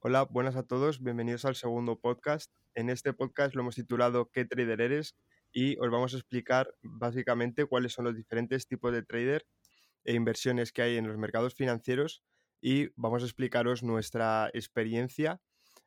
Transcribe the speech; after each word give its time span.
Hola, 0.00 0.22
buenas 0.30 0.54
a 0.54 0.62
todos, 0.62 1.02
bienvenidos 1.02 1.44
al 1.44 1.56
segundo 1.56 1.98
podcast. 1.98 2.52
En 2.76 2.88
este 2.88 3.12
podcast 3.12 3.56
lo 3.56 3.62
hemos 3.62 3.74
titulado 3.74 4.30
¿Qué 4.30 4.44
trader 4.44 4.80
eres? 4.80 5.16
y 5.52 5.76
os 5.78 5.90
vamos 5.90 6.14
a 6.14 6.18
explicar 6.18 6.72
básicamente 6.82 7.66
cuáles 7.66 7.94
son 7.94 8.04
los 8.04 8.14
diferentes 8.14 8.68
tipos 8.68 8.92
de 8.92 9.02
trader 9.02 9.44
e 10.04 10.14
inversiones 10.14 10.70
que 10.70 10.82
hay 10.82 10.98
en 10.98 11.08
los 11.08 11.18
mercados 11.18 11.54
financieros 11.54 12.22
y 12.60 12.90
vamos 12.94 13.24
a 13.24 13.26
explicaros 13.26 13.82
nuestra 13.82 14.50
experiencia 14.54 15.40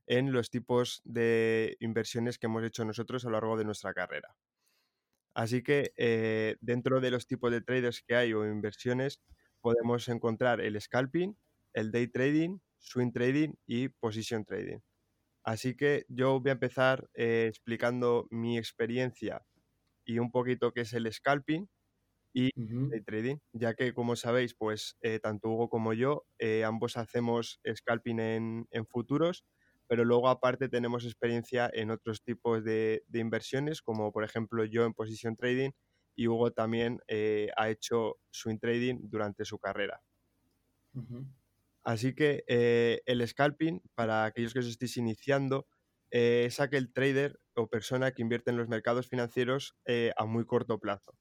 en 0.07 0.33
los 0.33 0.49
tipos 0.49 1.01
de 1.05 1.77
inversiones 1.79 2.37
que 2.37 2.47
hemos 2.47 2.65
hecho 2.65 2.83
nosotros 2.83 3.23
a 3.23 3.29
lo 3.29 3.39
largo 3.39 3.55
de 3.55 3.63
nuestra 3.63 3.93
carrera. 3.93 4.35
Así 5.33 5.63
que 5.63 5.93
eh, 5.95 6.57
dentro 6.59 6.99
de 6.99 7.11
los 7.11 7.27
tipos 7.27 7.49
de 7.49 7.61
traders 7.61 8.03
que 8.05 8.15
hay 8.15 8.33
o 8.33 8.45
inversiones 8.45 9.21
podemos 9.61 10.09
encontrar 10.09 10.59
el 10.59 10.81
scalping, 10.81 11.37
el 11.71 11.91
day 11.91 12.07
trading, 12.07 12.59
swing 12.82 13.11
trading 13.13 13.54
y 13.68 13.89
position 13.89 14.45
trading. 14.45 14.79
Así 15.44 15.76
que 15.76 16.05
yo 16.09 16.39
voy 16.41 16.49
a 16.52 16.53
empezar 16.53 17.09
eh, 17.16 17.48
explicando 17.49 18.27
mi 18.31 18.58
experiencia 18.58 19.45
y 20.05 20.20
un 20.20 20.31
poquito 20.31 20.73
qué 20.73 20.81
es 20.81 20.94
el 20.94 21.12
scalping 21.13 21.70
y 22.34 22.52
day 22.89 23.02
trading, 23.03 23.38
ya 23.53 23.73
que 23.75 23.94
como 23.94 24.16
sabéis, 24.16 24.55
pues 24.55 24.98
eh, 25.02 25.20
tanto 25.20 25.49
Hugo 25.49 25.70
como 25.70 25.94
yo, 25.94 26.25
ambos 26.66 26.98
hacemos 26.98 27.59
scalping 27.75 28.20
en, 28.20 28.67
en 28.72 28.86
futuros 28.88 29.45
pero 29.88 30.05
luego 30.05 30.30
aparte 30.30 30.70
tenemos 30.70 31.03
experiencia 31.03 31.70
en 31.73 31.91
otros 31.91 32.23
tipos 32.23 32.63
de, 32.63 33.03
inversiones, 33.13 33.81
como 33.81 34.13
por 34.13 34.23
ejemplo 34.23 34.63
yo 34.63 34.86
en 34.86 34.94
position 34.94 35.36
trading 35.36 35.72
y 36.16 36.27
Hugo 36.30 36.52
también 36.52 37.00
eh, 37.08 37.50
ha 37.58 37.70
hecho 37.70 38.16
swing 38.30 38.58
trading 38.59 39.00
durante 39.09 39.44
su 39.44 39.59
carrera. 39.59 40.02
Así 41.84 42.13
que 42.13 42.44
eh, 42.48 43.02
el 43.05 43.27
scalping, 43.27 43.81
para 43.95 44.26
aquellos 44.26 44.53
que 44.53 44.59
os 44.59 44.67
estéis 44.67 44.98
iniciando, 44.98 45.67
eh, 46.12 46.44
es 46.45 46.59
aquel 46.59 46.91
trader 46.94 47.39
o 47.55 47.69
persona 47.69 48.11
que 48.11 48.22
invierte 48.22 48.52
en 48.52 48.58
los 48.58 48.67
mercados 48.67 49.08
financieros 49.08 49.75
a 50.16 50.25
muy 50.25 50.45
corto 50.45 50.80
plazo. 50.80 51.14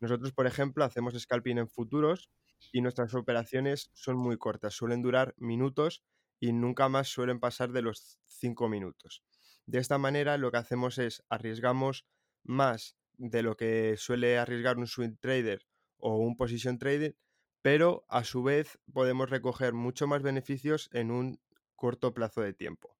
Nosotros, 0.00 0.32
por 0.32 0.46
ejemplo, 0.46 0.84
hacemos 0.84 1.18
scalping 1.18 1.58
en 1.58 1.68
futuros 1.68 2.30
y 2.72 2.80
nuestras 2.80 3.14
operaciones 3.14 3.90
son 3.94 4.16
muy 4.16 4.36
cortas, 4.36 4.74
suelen 4.74 5.02
durar 5.02 5.34
minutos 5.36 6.02
y 6.40 6.52
nunca 6.52 6.88
más 6.88 7.08
suelen 7.08 7.40
pasar 7.40 7.72
de 7.72 7.82
los 7.82 8.18
5 8.26 8.68
minutos. 8.68 9.22
De 9.66 9.78
esta 9.78 9.98
manera 9.98 10.36
lo 10.36 10.50
que 10.50 10.58
hacemos 10.58 10.98
es 10.98 11.22
arriesgamos 11.28 12.06
más 12.42 12.96
de 13.16 13.42
lo 13.42 13.56
que 13.56 13.96
suele 13.96 14.38
arriesgar 14.38 14.76
un 14.76 14.86
swing 14.86 15.16
trader 15.20 15.66
o 15.96 16.18
un 16.18 16.36
position 16.36 16.78
trader, 16.78 17.16
pero 17.64 18.04
a 18.10 18.24
su 18.24 18.42
vez 18.42 18.78
podemos 18.92 19.30
recoger 19.30 19.72
mucho 19.72 20.06
más 20.06 20.22
beneficios 20.22 20.90
en 20.92 21.10
un 21.10 21.40
corto 21.76 22.12
plazo 22.12 22.42
de 22.42 22.52
tiempo. 22.52 22.94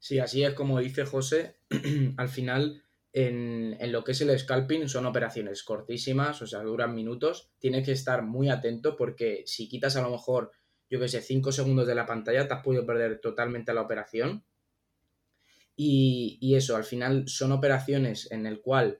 Sí, 0.00 0.18
así 0.18 0.42
es 0.42 0.54
como 0.54 0.80
dice 0.80 1.04
José. 1.04 1.60
Al 2.16 2.28
final, 2.28 2.82
en, 3.12 3.76
lo 3.92 4.02
que 4.02 4.10
es 4.10 4.20
el 4.22 4.36
scalping, 4.36 4.88
son 4.88 5.06
operaciones 5.06 5.62
cortísimas, 5.62 6.42
o 6.42 6.48
sea, 6.48 6.62
duran 6.62 6.96
minutos. 6.96 7.52
Tienes 7.60 7.86
que 7.86 7.92
estar 7.92 8.24
muy 8.24 8.48
atento 8.48 8.96
porque 8.96 9.44
si 9.46 9.68
quitas 9.68 9.94
a 9.94 10.02
lo 10.02 10.10
mejor 10.10 10.50
yo 10.90 10.98
que 10.98 11.06
sé, 11.06 11.22
5 11.22 11.52
segundos 11.52 11.86
de 11.86 11.94
la 11.94 12.06
pantalla, 12.06 12.48
te 12.48 12.54
has 12.54 12.64
podido 12.64 12.84
perder 12.84 13.20
totalmente 13.20 13.72
la 13.72 13.82
operación. 13.82 14.44
Y, 15.76 16.56
eso, 16.56 16.74
al 16.74 16.82
final 16.82 17.28
son 17.28 17.52
operaciones 17.52 18.32
en 18.32 18.46
el 18.46 18.60
cual 18.60 18.98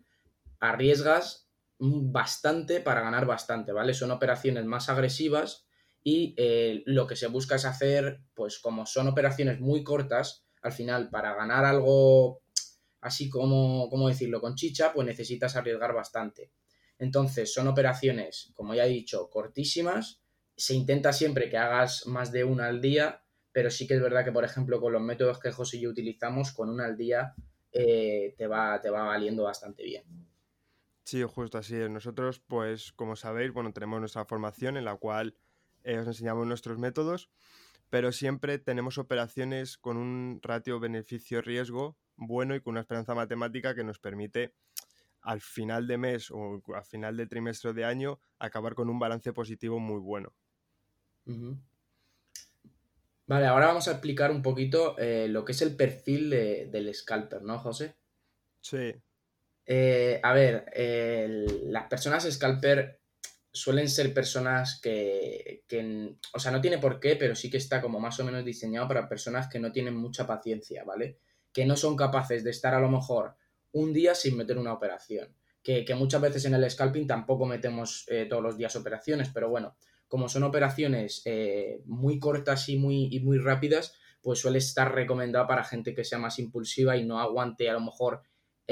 arriesgas 0.60 1.50
bastante 1.81 2.81
para 2.81 3.00
ganar 3.00 3.27
bastante, 3.27 3.73
¿vale? 3.73 3.95
Son 3.95 4.11
operaciones 4.11 4.64
más 4.64 4.89
agresivas 4.89 5.67
y 6.03 6.34
eh, 6.37 6.83
lo 6.87 7.06
que 7.06 7.17
se 7.17 7.27
busca 7.27 7.56
es 7.56 7.64
hacer, 7.64 8.20
pues 8.34 8.59
como 8.59 8.87
son 8.87 9.09
operaciones 9.09 9.61
muy 9.61 9.83
cortas, 9.83 10.45
al 10.62 10.72
final 10.72 11.11
para 11.11 11.34
ganar 11.34 11.64
algo 11.64 12.42
así 13.00 13.31
como, 13.31 13.89
¿cómo 13.89 14.09
decirlo?, 14.09 14.41
con 14.41 14.55
chicha, 14.55 14.92
pues 14.92 15.06
necesitas 15.06 15.56
arriesgar 15.56 15.95
bastante. 15.95 16.53
Entonces, 16.99 17.53
son 17.53 17.66
operaciones, 17.66 18.53
como 18.54 18.75
ya 18.75 18.84
he 18.84 18.91
dicho, 18.91 19.31
cortísimas 19.31 20.21
se 20.60 20.75
intenta 20.75 21.15
siempre 21.15 21.49
que 21.49 21.56
hagas 21.56 22.06
más 22.06 22.33
de 22.33 22.44
una 22.44 22.66
al 22.66 22.83
día, 22.83 23.25
pero 23.50 23.71
sí 23.71 23.87
que 23.87 23.94
es 23.94 24.03
verdad 24.03 24.27
que, 24.27 24.33
por 24.33 24.44
ejemplo, 24.44 24.78
con 24.78 24.93
los 24.93 25.00
métodos 25.00 25.41
que 25.41 25.50
José 25.50 25.78
y 25.78 25.81
yo 25.81 25.91
utilizamos, 25.91 26.53
con 26.53 26.69
una 26.69 26.84
al 26.84 26.99
día 26.99 27.34
eh, 27.72 28.34
te, 28.37 28.47
va, 28.47 28.78
te 28.78 28.91
va 28.91 29.04
valiendo 29.04 29.44
bastante 29.44 29.83
bien. 29.83 30.29
Sí, 31.10 31.25
justo 31.25 31.59
así. 31.59 31.75
Nosotros, 31.75 32.38
pues, 32.38 32.93
como 32.93 33.16
sabéis, 33.16 33.53
bueno, 33.53 33.72
tenemos 33.72 33.98
nuestra 33.98 34.25
formación 34.26 34.76
en 34.76 34.84
la 34.84 34.94
cual 34.94 35.34
eh, 35.82 35.98
os 35.98 36.06
enseñamos 36.06 36.47
nuestros 36.47 36.78
métodos, 36.78 37.31
pero 37.88 38.12
siempre 38.12 38.60
tenemos 38.60 38.97
operaciones 38.97 39.76
con 39.76 39.97
un 39.97 40.38
ratio 40.41 40.78
beneficio-riesgo 40.78 41.98
bueno 42.15 42.54
y 42.54 42.60
con 42.60 42.75
una 42.75 42.82
esperanza 42.82 43.16
matemática 43.16 43.75
que 43.75 43.82
nos 43.82 43.98
permite 43.98 44.54
al 45.21 45.41
final 45.41 45.88
de 45.88 45.98
mes 45.98 46.31
o 46.31 46.62
al 46.72 46.84
final 46.84 47.16
de 47.16 47.27
trimestre 47.27 47.72
de 47.72 47.84
año 47.84 48.21
acabar 48.38 48.77
con 48.77 48.88
un 48.88 49.00
balance 49.00 49.32
positivo 49.32 49.81
muy 49.81 49.98
bueno. 49.98 50.32
Vale, 53.27 53.47
ahora 53.47 53.66
vamos 53.66 53.88
a 53.88 53.92
explicar 53.92 54.31
un 54.31 54.42
poquito 54.42 54.97
eh, 54.97 55.27
lo 55.27 55.44
que 55.44 55.50
es 55.50 55.62
el 55.62 55.75
perfil 55.75 56.31
del 56.31 56.94
scalper, 56.94 57.42
¿no, 57.42 57.59
José? 57.59 57.97
Sí. 58.60 58.94
Eh, 59.72 60.19
a 60.20 60.32
ver, 60.32 60.64
las 61.62 61.86
personas 61.86 62.28
scalper 62.28 62.98
suelen 63.53 63.88
ser 63.88 64.12
personas 64.12 64.81
que, 64.81 65.62
o 66.34 66.41
sea, 66.41 66.50
no 66.50 66.60
tiene 66.60 66.78
por 66.78 66.98
qué, 66.98 67.14
pero 67.14 67.36
sí 67.36 67.48
que 67.48 67.58
está 67.58 67.80
como 67.80 68.00
más 68.00 68.19
o 68.19 68.25
menos 68.25 68.44
diseñado 68.44 68.88
para 68.88 69.09
personas 69.09 69.47
que 69.47 69.60
no 69.60 69.70
tienen 69.70 69.94
mucha 69.94 70.26
paciencia, 70.26 70.82
¿vale? 70.82 71.19
Que 71.53 71.66
no 71.66 71.76
son 71.76 71.94
capaces 71.94 72.42
de 72.42 72.50
estar 72.50 72.75
a 72.75 72.80
lo 72.80 72.91
mejor 72.91 73.36
un 73.70 73.92
día 73.92 74.16
sin 74.16 74.36
meter 74.36 74.59
una 74.59 74.72
operación. 74.72 75.36
Que, 75.62 75.86
muchas 75.94 76.20
veces 76.20 76.44
en 76.47 76.54
el 76.54 76.69
scalping 76.69 77.06
tampoco 77.06 77.47
metemos 77.47 78.06
eh, 78.09 78.26
todos 78.28 78.42
los 78.42 78.56
días 78.56 78.75
operaciones, 78.75 79.30
pero 79.32 79.50
bueno, 79.50 79.76
como 80.09 80.28
son 80.28 80.42
operaciones 80.42 81.22
eh, 81.26 81.80
muy 81.86 82.19
cortas 82.19 82.69
y 82.69 82.76
muy, 82.76 83.06
y 83.12 83.20
muy 83.20 83.38
rápidas, 83.38 83.94
pues 84.20 84.41
suele 84.41 84.59
estar 84.59 84.92
recomendado 84.92 85.47
para 85.47 85.62
gente 85.62 85.94
que 85.94 86.03
sea 86.03 86.19
más 86.19 86.41
impulsiva 86.41 86.97
y 86.97 87.04
no 87.04 87.20
aguante 87.20 87.70
a 87.70 87.75
lo 87.75 87.80
mejor 87.80 88.22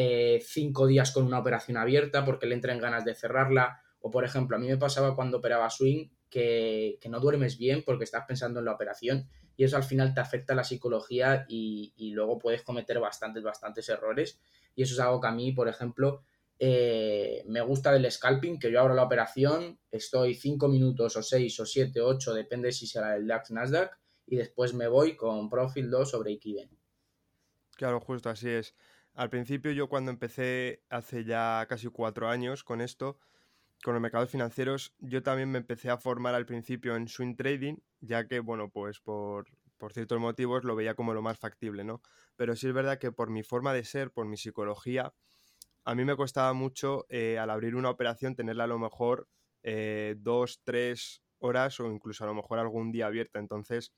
eh, 0.00 0.41
cinco 0.47 0.86
días 0.86 1.10
con 1.10 1.26
una 1.26 1.41
operación 1.41 1.76
abierta 1.76 2.25
porque 2.25 2.47
le 2.47 2.54
entren 2.54 2.78
ganas 2.78 3.04
de 3.04 3.16
cerrarla. 3.16 3.82
O 3.98 4.12
por 4.12 4.25
ejemplo, 4.25 4.56
a 4.56 4.60
mí 4.60 4.69
me 4.69 4.76
pasaba 4.76 5.16
cuando 5.16 5.38
operaba 5.38 5.69
swing 5.70 6.09
que, 6.31 7.00
no 7.10 7.19
duermes 7.19 7.59
bien 7.59 7.82
porque 7.84 8.04
estás 8.04 8.25
pensando 8.25 8.60
en 8.60 8.66
la 8.66 8.75
operación 8.75 9.28
y 9.56 9.64
eso 9.64 9.76
al 9.76 9.82
final 9.82 10.14
te 10.14 10.20
afecta 10.20 10.54
la 10.54 10.62
psicología 10.62 11.47
y, 11.48 11.94
y, 11.97 12.12
luego 12.12 12.38
puedes 12.38 12.62
cometer 12.62 13.00
bastantes, 13.00 13.42
bastantes 13.42 13.88
errores. 13.88 14.41
Y 14.76 14.82
eso 14.82 14.94
es 14.94 15.00
algo 15.00 15.20
que 15.20 15.26
a 15.26 15.32
mí, 15.32 15.50
por 15.50 15.69
ejemplo, 15.69 16.22
eh, 16.60 17.42
me 17.48 17.60
gusta 17.62 17.91
del 17.91 18.08
scalping, 18.08 18.60
que 18.60 18.70
yo 18.70 18.78
abro 18.78 18.94
la 18.94 19.03
operación, 19.03 19.81
estoy 19.91 20.34
5 20.34 20.69
minutos 20.69 21.16
o 21.16 21.25
6 21.25 21.58
o 21.58 21.66
7 21.66 22.00
o 22.00 22.06
8, 22.06 22.34
depende 22.34 22.70
si 22.70 22.87
será 22.87 23.16
el 23.16 23.26
DAX 23.26 23.50
Nasdaq, 23.50 23.98
y 24.26 24.37
después 24.37 24.75
me 24.75 24.87
voy 24.87 25.16
con 25.16 25.50
Profit 25.50 25.87
2 25.87 26.08
sobre 26.08 26.31
Ikiben. 26.31 26.70
Claro, 27.75 27.98
justo 27.98 28.31
así 28.31 28.48
es. 28.48 28.76
Al 29.14 29.30
principio 29.30 29.72
yo 29.72 29.88
cuando 29.88 30.10
empecé 30.10 30.82
hace 30.91 31.24
ya 31.24 31.66
casi 31.69 31.88
cuatro 31.88 32.28
años 32.28 32.62
con 32.62 32.80
esto, 32.80 33.19
con 33.82 33.94
los 33.94 34.02
mercados 34.02 34.30
financieros, 34.30 34.94
yo 34.98 35.22
también 35.22 35.50
me 35.50 35.58
empecé 35.58 35.91
a 35.91 35.98
formar 35.98 36.34
al 36.34 36.46
principio 36.46 36.96
en 36.96 37.08
swing 37.08 37.36
trading, 37.36 37.76
ya 38.00 38.26
que, 38.26 38.41
bueno, 38.41 38.70
pues 38.70 39.00
por, 39.00 39.46
por 39.76 39.92
ciertos 39.92 40.20
motivos 40.20 40.64
lo 40.64 40.76
veía 40.76 40.94
como 40.94 41.14
lo 41.14 41.22
más 41.22 41.38
factible, 41.38 41.84
¿no? 41.84 42.02
Pero 42.36 42.56
sí 42.56 42.66
es 42.69 42.72
verdad 42.72 42.98
que 42.98 43.12
por 43.12 43.30
mi 43.30 43.42
forma 43.42 43.72
de 43.72 43.84
ser, 43.84 44.10
por 44.10 44.26
mi 44.26 44.36
psicología, 44.36 45.14
a 45.84 45.94
mí 45.94 46.04
me 46.04 46.16
costaba 46.16 46.52
mucho 46.52 47.06
eh, 47.08 47.38
al 47.38 47.50
abrir 47.50 47.75
una 47.75 47.90
operación 47.90 48.34
tenerla 48.34 48.64
a 48.64 48.66
lo 48.69 48.78
mejor 48.78 49.28
eh, 49.62 50.16
dos, 50.19 50.60
tres 50.62 51.22
horas 51.38 51.80
o 51.80 51.90
incluso 51.90 52.25
a 52.25 52.26
lo 52.26 52.34
mejor 52.34 52.58
algún 52.58 52.92
día 52.92 53.06
abierta. 53.06 53.38
Entonces, 53.38 53.92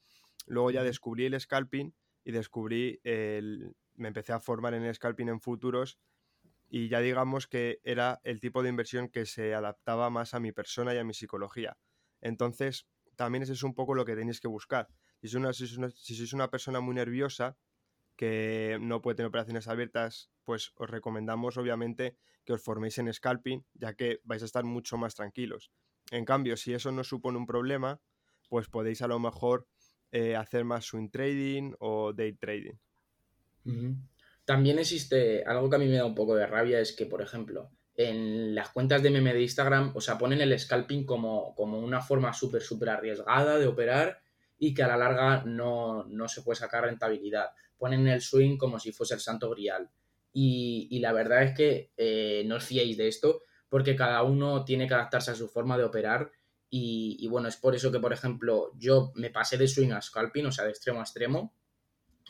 luego 0.47 0.71
ya 0.71 0.83
descubrí 0.85 1.27
el 1.27 1.41
scalping 1.41 1.95
y 2.23 2.33
descubrí 2.33 3.01
el... 3.03 3.75
me 4.01 4.09
empecé 4.09 4.33
a 4.33 4.41
formar 4.41 4.75
en 4.75 4.83
el 4.83 4.95
scalping 4.95 5.29
en 5.29 5.41
futuros 5.41 5.99
y 6.69 6.89
ya 6.89 7.01
digamos 7.01 7.47
que 7.47 7.81
era 7.85 8.21
el 8.25 8.41
tipo 8.41 8.63
de 8.63 8.69
inversión 8.69 9.09
que 9.09 9.27
se 9.27 9.55
adaptaba 9.55 10.09
más 10.09 10.35
a 10.35 10.41
mi 10.41 10.53
persona 10.53 10.95
y 10.95 10.99
a 10.99 11.05
mi 11.05 11.15
psicología. 11.15 11.77
Entonces, 12.21 12.87
también 13.17 13.43
ese 13.43 13.53
es 13.53 13.63
un 13.63 13.75
poco 13.75 13.95
lo 13.95 14.05
que 14.05 14.17
tenéis 14.17 14.41
que 14.41 14.49
buscar. 14.49 14.89
Si 15.21 15.29
sois 15.29 15.77
una, 15.77 15.91
si 15.91 16.15
sois 16.15 16.33
una 16.33 16.51
persona 16.51 16.81
muy 16.81 16.95
nerviosa, 16.95 17.57
que 18.17 18.79
no 18.81 19.01
puede 19.01 19.17
tener 19.17 19.29
operaciones 19.29 19.67
abiertas, 19.67 20.31
pues 20.45 20.73
os 20.77 20.91
recomendamos 20.91 21.57
obviamente 21.57 22.17
que 22.45 22.53
os 22.53 22.63
forméis 22.63 22.99
en 22.99 23.13
scalping, 23.13 23.65
ya 23.75 23.95
que 23.95 24.21
vais 24.25 24.43
a 24.43 24.45
estar 24.47 24.65
mucho 24.65 24.97
más 24.97 25.15
tranquilos. 25.15 25.73
En 26.11 26.25
cambio, 26.25 26.57
si 26.57 26.73
eso 26.75 26.93
no 26.93 27.05
supone 27.05 27.39
un 27.39 27.47
problema, 27.47 28.01
pues 28.49 28.69
podéis 28.69 29.03
a 29.03 29.09
lo 29.09 29.19
mejor 29.19 29.67
eh, 30.13 30.37
hacer 30.37 30.65
más 30.65 30.85
swing 30.85 31.09
trading 31.11 31.73
o 31.79 32.13
day 32.13 32.33
trading. 32.35 32.77
También 34.45 34.79
existe 34.79 35.45
algo 35.45 35.69
que 35.71 35.77
a 35.77 35.79
mí 35.79 35.87
me 35.87 35.97
da 35.97 36.05
un 36.05 36.15
poco 36.15 36.35
de 36.35 36.47
rabia, 36.47 36.81
es 36.81 36.93
que, 36.93 37.07
por 37.07 37.23
ejemplo, 37.23 37.71
en 37.95 38.55
las 38.55 38.71
cuentas 38.71 39.03
de 39.03 39.11
meme 39.11 39.35
de 39.35 39.43
Instagram, 39.43 39.93
o 39.95 40.01
sea, 40.01 40.17
ponen 40.17 40.41
el 40.41 40.59
scalping 40.59 41.05
como, 41.05 41.55
como 41.55 41.79
una 41.79 42.01
forma 42.01 42.33
súper, 42.33 42.63
súper 42.63 42.91
arriesgada 42.91 43.59
de 43.59 43.67
operar 43.67 44.23
y 44.59 44.75
que 44.75 44.83
a 44.83 44.89
la 44.89 44.97
larga 44.97 45.43
no, 45.45 46.07
se 46.29 46.43
puede 46.43 46.57
sacar 46.57 46.85
rentabilidad. 46.85 47.51
Ponen 47.77 48.07
el 48.09 48.21
swing 48.21 48.57
como 48.57 48.79
si 48.79 48.93
fuese 48.93 49.15
el 49.15 49.21
santo 49.21 49.51
grial. 49.51 49.91
Y, 50.33 50.99
la 51.01 51.13
verdad 51.13 51.43
es 51.43 51.55
que 51.57 51.93
eh, 51.97 52.45
no 52.47 52.57
os 52.57 52.65
fiéis 52.65 52.97
de 52.97 53.09
esto 53.09 53.43
porque 53.69 53.97
cada 53.97 54.23
uno 54.23 54.65
tiene 54.65 54.87
que 54.87 54.95
adaptarse 54.95 55.31
a 55.31 55.35
su 55.35 55.49
forma 55.49 55.79
de 55.79 55.85
operar 55.85 56.31
y, 56.73 57.27
bueno, 57.29 57.49
es 57.49 57.57
por 57.57 57.75
eso 57.75 57.91
que, 57.91 57.99
por 57.99 58.13
ejemplo, 58.13 58.71
yo 58.77 59.11
me 59.17 59.31
pasé 59.31 59.57
de 59.59 59.67
swing 59.67 59.91
a 59.91 60.01
scalping, 60.01 60.47
o 60.47 60.53
sea, 60.53 60.65
de 60.65 60.71
extremo 60.71 61.01
a 61.01 61.03
extremo, 61.03 61.55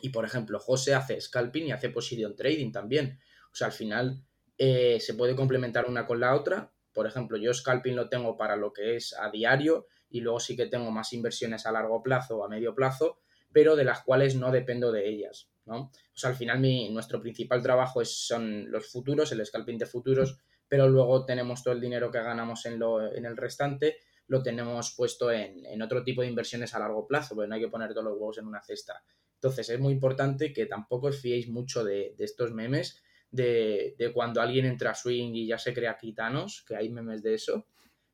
y 0.01 0.09
por 0.09 0.25
ejemplo, 0.25 0.59
José 0.59 0.93
hace 0.93 1.19
scalping 1.19 1.67
y 1.67 1.71
hace 1.71 1.89
position 1.89 2.35
trading 2.35 2.71
también. 2.71 3.19
O 3.51 3.55
sea, 3.55 3.67
al 3.67 3.73
final 3.73 4.23
eh, 4.57 4.99
se 4.99 5.13
puede 5.13 5.35
complementar 5.35 5.87
una 5.87 6.05
con 6.05 6.19
la 6.19 6.35
otra. 6.35 6.71
Por 6.93 7.07
ejemplo, 7.07 7.37
yo 7.37 7.53
scalping 7.53 7.95
lo 7.95 8.09
tengo 8.09 8.37
para 8.37 8.55
lo 8.55 8.73
que 8.73 8.95
es 8.95 9.15
a 9.17 9.29
diario 9.29 9.87
y 10.09 10.21
luego 10.21 10.39
sí 10.39 10.55
que 10.55 10.65
tengo 10.65 10.91
más 10.91 11.13
inversiones 11.13 11.65
a 11.65 11.71
largo 11.71 12.03
plazo 12.03 12.37
o 12.37 12.45
a 12.45 12.49
medio 12.49 12.75
plazo, 12.75 13.19
pero 13.51 13.75
de 13.75 13.85
las 13.85 14.03
cuales 14.03 14.35
no 14.35 14.51
dependo 14.51 14.91
de 14.91 15.07
ellas. 15.07 15.49
¿no? 15.65 15.83
O 15.83 15.91
sea, 16.13 16.31
al 16.31 16.35
final 16.35 16.59
mi, 16.59 16.89
nuestro 16.89 17.21
principal 17.21 17.61
trabajo 17.61 18.01
es, 18.01 18.27
son 18.27 18.69
los 18.71 18.91
futuros, 18.91 19.31
el 19.31 19.45
scalping 19.45 19.77
de 19.77 19.85
futuros, 19.85 20.37
pero 20.67 20.87
luego 20.87 21.25
tenemos 21.25 21.63
todo 21.63 21.73
el 21.73 21.81
dinero 21.81 22.11
que 22.11 22.21
ganamos 22.21 22.65
en, 22.65 22.79
lo, 22.79 23.13
en 23.13 23.25
el 23.25 23.37
restante 23.37 23.97
lo 24.31 24.41
tenemos 24.41 24.93
puesto 24.95 25.29
en, 25.29 25.81
otro 25.81 26.05
tipo 26.05 26.21
de 26.21 26.29
inversiones 26.29 26.73
a 26.73 26.79
largo 26.79 27.05
plazo, 27.05 27.35
porque 27.35 27.49
no 27.49 27.55
hay 27.55 27.61
que 27.61 27.67
poner 27.67 27.89
todos 27.89 28.05
los 28.05 28.13
huevos 28.13 28.37
en 28.37 28.47
una 28.47 28.61
cesta. 28.61 29.03
Entonces 29.41 29.69
es 29.69 29.79
muy 29.79 29.93
importante 29.93 30.53
que 30.53 30.67
tampoco 30.67 31.07
os 31.07 31.19
fiéis 31.19 31.49
mucho 31.49 31.83
de, 31.83 32.13
estos 32.19 32.53
memes, 32.53 33.01
de, 33.31 33.95
cuando 34.13 34.39
alguien 34.39 34.65
entra 34.65 34.91
a 34.91 34.93
Swing 34.93 35.33
y 35.33 35.47
ya 35.47 35.57
se 35.57 35.73
crea 35.73 35.97
quitanos, 35.97 36.63
que 36.67 36.75
hay 36.75 36.89
memes 36.89 37.23
de 37.23 37.33
eso. 37.33 37.65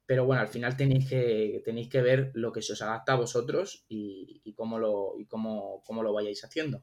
Pero 0.05 0.25
bueno, 0.25 0.41
al 0.41 0.47
final 0.47 0.77
tenéis 0.77 1.09
que, 1.09 1.61
tenéis 1.65 1.89
que 1.89 2.01
ver 2.01 2.31
lo 2.33 2.53
que 2.53 2.61
se 2.61 2.71
os 2.71 2.81
adapta 2.81 3.11
a 3.11 3.17
vosotros 3.17 3.83
y, 3.89 4.53
cómo, 4.55 4.79
lo, 4.79 5.15
y 5.19 5.25
cómo, 5.25 5.83
lo 6.01 6.13
vayáis 6.13 6.45
haciendo. 6.45 6.81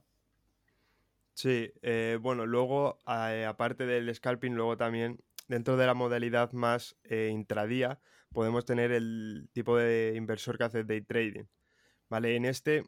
Sí, 1.32 1.72
eh, 1.80 2.18
bueno, 2.20 2.44
luego, 2.44 2.98
eh, 3.08 3.46
aparte 3.46 3.86
del 3.86 4.14
scalping, 4.14 4.52
luego 4.52 4.76
también 4.76 5.20
dentro 5.48 5.78
de 5.78 5.86
la 5.86 5.94
modalidad 5.94 6.52
más 6.52 6.98
eh, 7.04 7.30
intradía, 7.32 7.98
podemos 8.30 8.66
tener 8.66 8.92
el 8.92 9.48
tipo 9.54 9.78
de 9.78 10.12
inversor 10.16 10.58
que 10.58 10.64
hace 10.64 10.84
day 10.84 11.00
trading. 11.00 11.44
¿Vale? 12.10 12.36
En 12.36 12.44
este 12.44 12.84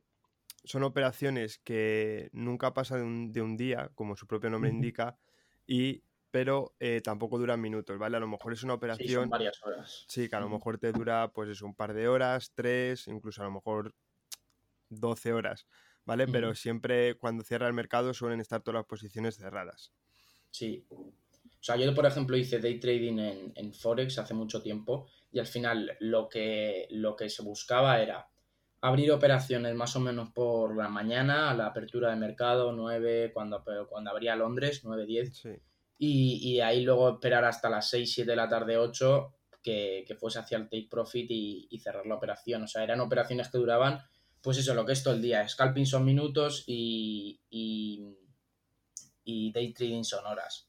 son 0.67 0.83
operaciones 0.83 1.59
que 1.59 2.29
nunca 2.33 2.75
pasan 2.75 3.33
de 3.33 3.41
un, 3.41 3.57
día, 3.57 3.91
como 3.95 4.17
su 4.17 4.27
propio 4.27 4.51
nombre 4.51 4.71
indica, 4.71 5.17
y 5.67 6.03
pero 6.31 6.75
eh, 6.81 7.01
tampoco 7.03 7.39
duran 7.39 7.61
minutos, 7.61 7.99
¿vale? 7.99 8.19
A 8.19 8.21
lo 8.21 8.29
mejor 8.29 8.53
es 8.53 8.63
una 8.63 8.75
operación... 8.75 9.09
Sí, 9.09 9.15
son 9.15 9.31
varias 9.31 9.63
horas. 9.63 10.05
Sí, 10.07 10.29
que 10.29 10.37
a 10.37 10.41
lo 10.41 10.51
mejor 10.51 10.77
te 10.77 10.93
dura, 10.93 11.33
pues 11.33 11.49
es 11.49 11.63
un 11.63 11.75
par 11.75 11.95
de 11.95 12.09
horas, 12.09 12.53
tres, 12.55 13.09
incluso 13.09 13.41
a 13.41 13.47
lo 13.47 13.53
mejor 13.53 13.95
12 14.91 15.33
horas, 15.33 15.67
¿vale? 16.05 16.27
Pero 16.29 16.55
siempre 16.55 17.15
cuando 17.15 17.43
cierra 17.43 17.69
el 17.69 17.73
mercado 17.73 18.13
suelen 18.13 18.41
estar 18.41 18.61
todas 18.61 18.81
las 18.81 18.87
posiciones 18.87 19.37
cerradas. 19.37 19.93
Sí. 20.51 20.85
O 20.91 21.13
sea, 21.61 21.77
yo, 21.77 21.95
por 21.95 22.05
ejemplo, 22.05 22.37
hice 22.37 22.59
day 22.59 22.79
trading 22.79 23.19
en, 23.19 23.53
en 23.55 23.73
Forex 23.73 24.19
hace 24.19 24.35
mucho 24.35 24.61
tiempo 24.61 25.09
y 25.33 25.39
al 25.39 25.47
final 25.47 25.97
lo 26.01 26.29
que, 26.29 26.87
lo 26.91 27.17
que 27.17 27.31
se 27.31 27.43
buscaba 27.43 28.01
era 28.03 28.29
abrir 28.81 29.11
operaciones 29.11 29.75
más 29.75 29.97
o 29.97 30.01
menos 30.01 30.31
por 30.31 30.77
la 30.77 30.89
mañana 30.89 31.51
a 31.51 31.55
la 31.55 31.67
apertura 31.67 32.11
de 32.11 32.17
mercado, 32.17 32.73
9, 32.73 33.33
cuando, 33.33 33.65
cuando 33.89 34.11
abría 34.11 34.37
Londres, 34.37 34.83
9, 34.85 35.07
10. 35.07 35.43
Y, 35.99 36.61
ahí 36.61 36.83
luego 36.83 37.15
esperar 37.15 37.45
hasta 37.45 37.71
las 37.71 37.89
6, 37.91 38.13
7 38.13 38.31
de 38.31 38.37
la 38.37 38.49
tarde, 38.49 38.77
8, 38.77 39.35
que, 39.63 40.17
fuese 40.19 40.39
hacia 40.39 40.59
el 40.59 40.65
take 40.65 40.89
profit 40.91 41.27
y, 41.31 41.79
cerrar 41.83 42.07
la 42.07 42.17
operación. 42.17 42.65
O 42.65 42.69
sea, 42.69 42.85
eran 42.85 43.01
operaciones 43.01 43.49
que 43.49 43.59
duraban, 43.59 44.01
pues 44.41 44.59
eso, 44.59 44.75
lo 44.75 44.85
que 44.85 44.93
es 44.93 45.03
todo 45.03 45.15
el 45.15 45.23
día. 45.23 45.49
Scalping 45.49 45.87
son 45.87 46.05
minutos 46.05 46.65
y, 46.67 47.41
y, 47.51 48.17
y 49.25 49.53
day 49.53 49.73
trading 49.73 50.05
son 50.05 50.27
horas. 50.27 50.69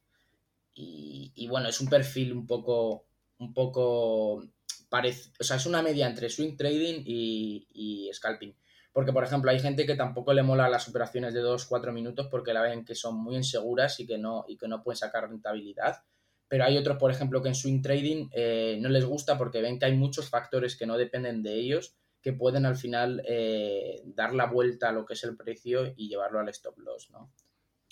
Y, 0.79 1.47
bueno, 1.47 1.69
es 1.69 1.81
un 1.81 1.87
perfil 1.87 2.33
un 2.33 2.45
poco, 2.45 3.07
un 3.39 3.51
poco 3.51 4.43
parece, 4.89 5.31
o 5.39 5.43
sea, 5.43 5.57
es 5.57 5.65
una 5.65 5.81
media 5.81 6.07
entre 6.07 6.29
swing 6.29 6.55
trading 6.55 7.03
y, 7.05 8.09
scalping. 8.13 8.55
Porque, 8.93 9.13
por 9.13 9.23
ejemplo, 9.23 9.51
hay 9.51 9.59
gente 9.59 9.85
que 9.85 9.95
tampoco 9.95 10.33
le 10.33 10.43
mola 10.43 10.69
las 10.69 10.87
operaciones 10.87 11.33
de 11.33 11.43
2-4 11.43 11.91
minutos 11.91 12.27
porque 12.31 12.53
la 12.53 12.63
ven 12.63 12.83
que 12.83 12.95
son 12.95 13.15
muy 13.15 13.35
inseguras 13.35 13.99
y 13.99 14.07
que 14.07 14.17
no, 14.17 14.43
y 14.47 14.57
que 14.57 14.67
no 14.67 14.81
pueden 14.83 14.97
sacar 14.97 15.29
rentabilidad. 15.29 16.03
Pero 16.47 16.63
hay 16.63 16.77
otros, 16.77 16.97
por 16.97 17.11
ejemplo, 17.11 17.41
que 17.41 17.49
en 17.49 17.55
swing 17.55 17.81
trading 17.81 18.29
eh, 18.31 18.77
no 18.81 18.89
les 18.89 19.05
gusta 19.05 19.37
porque 19.37 19.61
ven 19.61 19.77
que 19.77 19.85
hay 19.85 19.95
muchos 19.95 20.29
factores 20.29 20.75
que 20.75 20.87
no 20.87 20.97
dependen 20.97 21.43
de 21.43 21.53
ellos 21.53 21.95
que 22.27 22.33
pueden 22.33 22.65
al 22.65 22.75
final 22.75 23.23
eh, 23.25 24.01
dar 24.05 24.33
la 24.33 24.47
vuelta 24.47 24.89
a 24.89 24.91
lo 24.91 25.05
que 25.05 25.13
es 25.13 25.23
el 25.23 25.37
precio 25.37 25.93
y 25.95 26.09
llevarlo 26.09 26.39
al 26.39 26.49
stop 26.49 26.77
loss, 26.79 27.09
¿no? 27.11 27.31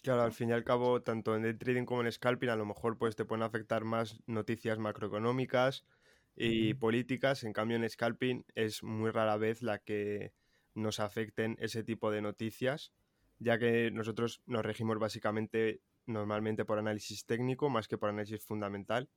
Claro, 0.03 0.23
al 0.23 0.33
fin 0.33 0.49
y 0.49 0.51
al 0.51 0.63
cabo, 0.63 1.01
tanto 1.01 1.35
en 1.35 1.57
trading 1.57 1.85
como 1.85 2.01
en 2.01 2.11
scalping, 2.11 2.49
a 2.49 2.55
lo 2.55 2.65
mejor 2.65 2.97
pues 2.97 3.15
te 3.15 3.25
pueden 3.25 3.43
afectar 3.43 3.85
más 3.85 4.19
noticias 4.27 4.77
macroeconómicas, 4.77 5.85
y 6.35 6.73
políticas. 6.73 7.43
En 7.43 7.53
cambio, 7.53 7.77
en 7.77 7.89
scalping 7.89 8.45
es 8.55 8.83
muy 8.83 9.11
rara 9.11 9.37
vez 9.37 9.61
la 9.61 9.79
que 9.79 10.33
nos 10.73 10.99
afecten 10.99 11.55
ese 11.59 11.83
tipo 11.83 12.11
de 12.11 12.21
noticias, 12.21 12.91
ya 13.39 13.57
que 13.57 13.91
nosotros 13.91 14.41
nos 14.45 14.65
regimos 14.65 14.99
básicamente 14.99 15.81
normalmente 16.05 16.65
por 16.65 16.77
análisis 16.77 17.25
técnico 17.25 17.69
más 17.69 17.87
que 17.87 17.97
por 17.97 18.09
análisis 18.09 18.43
fundamental. 18.43 19.09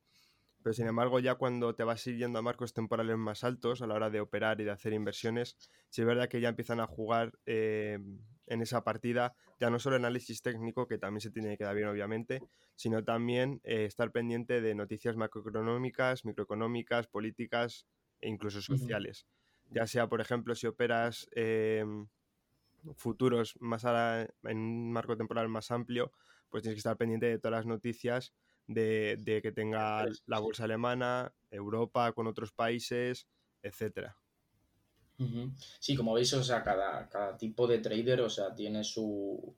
Pero 0.62 0.74
sin 0.74 0.86
embargo, 0.86 1.20
ya 1.20 1.36
cuando 1.36 1.74
te 1.74 1.84
vas 1.84 2.00
siguiendo 2.00 2.38
a 2.38 2.42
marcos 2.42 2.72
temporales 2.72 3.16
más 3.16 3.44
altos 3.44 3.80
a 3.80 3.86
la 3.86 3.94
hora 3.94 4.10
de 4.10 4.20
operar 4.20 4.60
y 4.60 4.64
de 4.64 4.70
hacer 4.70 4.92
inversiones, 4.92 5.56
sí 5.88 6.02
es 6.02 6.06
verdad 6.06 6.28
que 6.28 6.40
ya 6.40 6.48
empiezan 6.48 6.80
a 6.80 6.86
jugar 6.86 7.32
eh, 7.46 7.98
en 8.46 8.62
esa 8.62 8.82
partida 8.82 9.34
ya 9.60 9.70
no 9.70 9.78
solo 9.78 9.96
análisis 9.96 10.42
técnico, 10.42 10.86
que 10.86 10.98
también 10.98 11.20
se 11.20 11.30
tiene 11.30 11.56
que 11.56 11.64
dar 11.64 11.74
bien 11.74 11.88
obviamente, 11.88 12.42
sino 12.74 13.04
también 13.04 13.60
eh, 13.64 13.84
estar 13.84 14.10
pendiente 14.12 14.60
de 14.60 14.74
noticias 14.74 15.16
macroeconómicas, 15.16 16.24
microeconómicas, 16.24 17.06
políticas 17.08 17.86
e 18.20 18.28
incluso 18.28 18.60
sociales. 18.62 19.26
Ya 19.70 19.86
sea, 19.86 20.08
por 20.08 20.20
ejemplo, 20.20 20.54
si 20.54 20.66
operas 20.66 21.28
em, 21.32 22.08
futuros 22.96 23.56
más 23.60 23.84
en 23.84 24.58
un 24.58 24.92
marco 24.92 25.16
temporal 25.16 25.48
más 25.48 25.70
amplio, 25.70 26.12
pues 26.48 26.62
tienes 26.62 26.76
que 26.76 26.80
estar 26.80 26.96
pendiente 26.96 27.26
de 27.26 27.38
todas 27.38 27.58
las 27.58 27.66
noticias 27.66 28.32
de, 28.68 29.40
que 29.42 29.52
tenga 29.52 30.06
la 30.26 30.38
bolsa 30.38 30.64
alemana, 30.64 31.34
Europa 31.50 32.12
con 32.12 32.26
otros 32.26 32.52
países, 32.52 33.26
etcétera. 33.62 34.16
Sí, 35.80 35.96
como 35.96 36.14
veis, 36.14 36.32
o 36.34 36.44
sea, 36.44 36.62
cada, 36.62 37.08
cada, 37.08 37.36
tipo 37.36 37.66
de 37.66 37.78
trader, 37.78 38.20
o 38.20 38.30
sea, 38.30 38.54
tiene 38.54 38.84
su, 38.84 39.56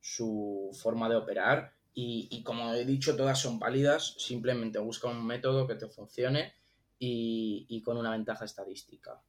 su 0.00 0.70
forma 0.80 1.08
de 1.08 1.16
operar 1.16 1.74
y, 1.92 2.42
como 2.44 2.72
he 2.72 2.84
dicho, 2.84 3.16
todas 3.16 3.40
son 3.40 3.58
válidas, 3.58 4.14
simplemente 4.18 4.78
busca 4.78 5.08
un 5.08 5.26
método 5.26 5.66
que 5.66 5.74
te 5.74 5.88
funcione 5.88 6.54
y, 7.00 7.66
y, 7.68 7.82
con 7.82 7.96
una 7.96 8.12
ventaja 8.12 8.44
estadística. 8.44 9.20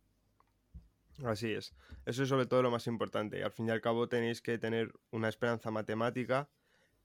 Así 1.26 1.52
es, 1.52 1.74
eso 2.06 2.24
es 2.24 2.30
sobre 2.30 2.46
todo 2.46 2.62
lo 2.62 2.70
más 2.70 2.86
importante. 2.86 3.44
Al 3.44 3.52
fin 3.52 3.68
y 3.68 3.72
al 3.72 3.82
cabo 3.82 4.08
tenéis 4.08 4.42
que 4.42 4.60
tener 4.60 4.94
una 5.10 5.30
esperanza 5.30 5.72
matemática 5.72 6.50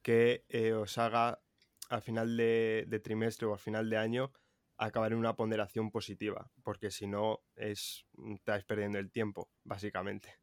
que 0.02 0.44
eh, 0.48 0.72
os 0.72 0.98
haga 0.98 1.40
al 1.88 2.02
final 2.02 2.36
de, 2.36 3.00
trimestre 3.02 3.46
o 3.46 3.52
al 3.52 3.58
final 3.58 3.88
de 3.88 3.96
año 3.96 4.32
acabar 4.76 5.12
en 5.12 5.18
una 5.18 5.34
ponderación 5.34 5.90
positiva, 5.90 6.50
porque 6.62 6.90
si 6.90 7.06
no 7.06 7.40
es 7.56 8.04
estáis 8.34 8.64
perdiendo 8.64 8.98
el 8.98 9.10
tiempo, 9.10 9.50
básicamente. 9.64 10.38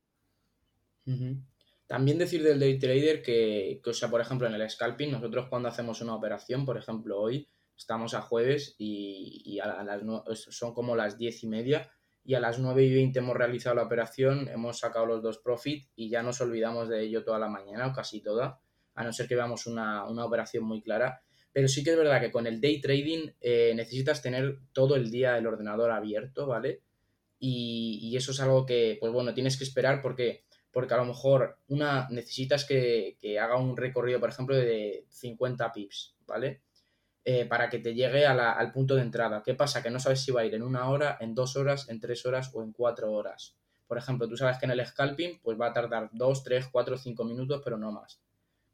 También 1.87 2.17
decir 2.17 2.43
del 2.43 2.59
day 2.59 2.79
trader 2.79 3.21
que, 3.21 3.79
o 3.85 3.93
sea, 3.93 4.09
por 4.09 4.19
ejemplo, 4.19 4.47
en 4.47 4.53
el 4.53 4.69
scalping, 4.69 5.11
nosotros 5.11 5.47
cuando 5.49 5.69
hacemos 5.69 6.01
una 6.01 6.15
operación, 6.15 6.65
por 6.65 6.77
ejemplo, 6.77 7.19
hoy 7.19 7.47
estamos 7.77 8.13
a 8.13 8.21
jueves 8.21 8.75
y, 8.77 9.59
a 9.59 9.83
las, 9.83 10.01
son 10.33 10.73
como 10.73 10.95
las 10.95 11.17
diez 11.17 11.43
y 11.43 11.47
media 11.47 11.91
y 12.23 12.33
a 12.33 12.39
las 12.39 12.57
9 12.57 12.83
y 12.83 12.93
20 12.93 13.19
hemos 13.19 13.37
realizado 13.37 13.75
la 13.75 13.83
operación, 13.83 14.47
hemos 14.47 14.79
sacado 14.79 15.05
los 15.05 15.21
dos 15.21 15.37
profit 15.37 15.87
y 15.95 16.09
ya 16.09 16.23
nos 16.23 16.41
olvidamos 16.41 16.89
de 16.89 17.03
ello 17.03 17.23
toda 17.23 17.37
la 17.37 17.47
mañana 17.47 17.87
o 17.87 17.93
casi 17.93 18.19
toda, 18.19 18.59
a 18.95 19.03
no 19.03 19.13
ser 19.13 19.27
que 19.27 19.35
veamos 19.35 19.67
una, 19.67 20.05
una 20.05 20.25
operación 20.25 20.63
muy 20.63 20.81
clara 20.81 21.21
pero 21.55 21.69
sí 21.69 21.85
que 21.85 21.91
es 21.91 21.97
verdad 21.97 22.19
que 22.19 22.33
con 22.33 22.47
el 22.47 22.59
day 22.59 22.81
trading 22.81 23.29
eh, 23.39 23.71
necesitas 23.77 24.21
tener 24.21 24.59
todo 24.73 24.97
el 24.97 25.09
día 25.09 25.37
el 25.37 25.47
ordenador 25.47 25.89
abierto, 25.89 26.47
¿vale? 26.47 26.81
Y, 27.39 28.13
eso 28.17 28.31
es 28.31 28.41
algo 28.41 28.65
que, 28.65 28.97
pues 28.99 29.13
bueno, 29.13 29.33
tienes 29.33 29.55
que 29.55 29.63
esperar 29.63 30.01
porque, 30.01 30.43
porque 30.69 30.93
a 30.93 30.97
lo 30.97 31.05
mejor 31.05 31.59
una 31.67 32.09
necesitas 32.09 32.65
que, 32.65 33.17
haga 33.41 33.55
un 33.55 33.77
recorrido, 33.77 34.19
por 34.19 34.27
ejemplo, 34.27 34.53
de 34.53 35.05
50 35.07 35.71
pips, 35.71 36.17
¿vale? 36.27 36.61
Eh, 37.23 37.45
para 37.45 37.69
que 37.69 37.79
te 37.79 37.95
llegue 37.95 38.25
al 38.25 38.71
punto 38.73 38.95
de 38.95 39.03
entrada. 39.03 39.41
¿Qué 39.41 39.53
pasa? 39.53 39.81
Que 39.81 39.91
no 39.91 40.01
sabes 40.01 40.25
si 40.25 40.33
va 40.33 40.41
a 40.41 40.45
ir 40.45 40.55
en 40.55 40.61
una 40.61 40.89
hora, 40.89 41.17
en 41.21 41.35
dos 41.35 41.55
horas, 41.55 41.87
en 41.87 42.01
tres 42.01 42.25
horas 42.25 42.51
o 42.53 42.63
en 42.63 42.73
cuatro 42.73 43.13
horas. 43.13 43.55
Por 43.87 43.97
ejemplo, 43.97 44.27
tú 44.27 44.35
sabes 44.35 44.57
que 44.57 44.65
en 44.65 44.71
el 44.71 44.85
scalping 44.85 45.39
pues 45.41 45.57
va 45.57 45.67
a 45.67 45.73
tardar 45.73 46.09
dos, 46.11 46.43
tres, 46.43 46.67
cuatro, 46.69 46.97
cinco 46.97 47.23
minutos, 47.23 47.61
pero 47.63 47.77
no 47.77 47.93
más. 47.93 48.24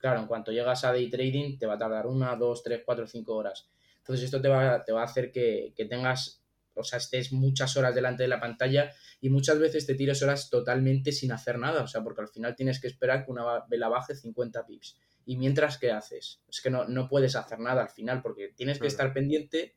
Claro, 0.01 0.19
en 0.19 0.25
cuanto 0.25 0.51
llegas 0.51 0.83
a 0.83 0.91
day 0.91 1.11
trading 1.11 1.59
te 1.59 1.67
va 1.67 1.75
a 1.75 1.77
tardar 1.77 2.07
una, 2.07 2.35
dos, 2.35 2.63
tres, 2.63 2.81
cuatro, 2.83 3.05
cinco 3.05 3.35
horas. 3.35 3.69
Entonces 3.99 4.25
esto 4.25 4.41
te 4.41 4.47
va, 4.47 4.83
te 4.83 4.91
va 4.91 5.01
a 5.01 5.05
hacer 5.05 5.31
que, 5.31 5.75
tengas 5.87 6.43
o 6.73 6.83
sea, 6.83 6.97
estés 6.97 7.31
muchas 7.31 7.77
horas 7.77 7.93
delante 7.93 8.23
de 8.23 8.29
la 8.29 8.39
pantalla 8.39 8.91
y 9.19 9.29
muchas 9.29 9.59
veces 9.59 9.85
te 9.85 9.93
tires 9.93 10.23
horas 10.23 10.49
totalmente 10.49 11.11
sin 11.11 11.31
hacer 11.31 11.59
nada, 11.59 11.83
o 11.83 11.87
sea, 11.87 12.01
porque 12.01 12.21
al 12.21 12.29
final 12.29 12.55
tienes 12.55 12.81
que 12.81 12.87
esperar 12.87 13.25
que 13.25 13.31
una 13.31 13.43
vela 13.69 13.89
baje 13.89 14.15
50 14.15 14.65
pips. 14.65 14.97
Y 15.25 15.37
mientras, 15.37 15.77
¿qué 15.77 15.91
haces? 15.91 16.41
Es 16.49 16.61
que 16.61 16.71
no, 16.71 16.85
no 16.85 17.07
puedes 17.07 17.35
hacer 17.35 17.59
nada 17.59 17.83
al 17.83 17.89
final 17.89 18.23
porque 18.23 18.53
tienes 18.55 18.79
que 18.79 18.87
estar 18.87 19.13
pendiente, 19.13 19.75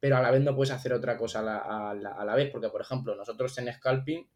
pero 0.00 0.16
a 0.16 0.20
la 0.20 0.32
vez 0.32 0.42
no 0.42 0.56
puedes 0.56 0.72
hacer 0.72 0.92
otra 0.92 1.16
cosa 1.16 1.38
a 1.38 1.94
la, 1.94 2.10
a 2.10 2.24
la 2.24 2.34
vez, 2.34 2.50
porque 2.50 2.70
por 2.70 2.80
ejemplo, 2.80 3.14
nosotros 3.14 3.56
en 3.58 3.72
scalping, 3.72 4.28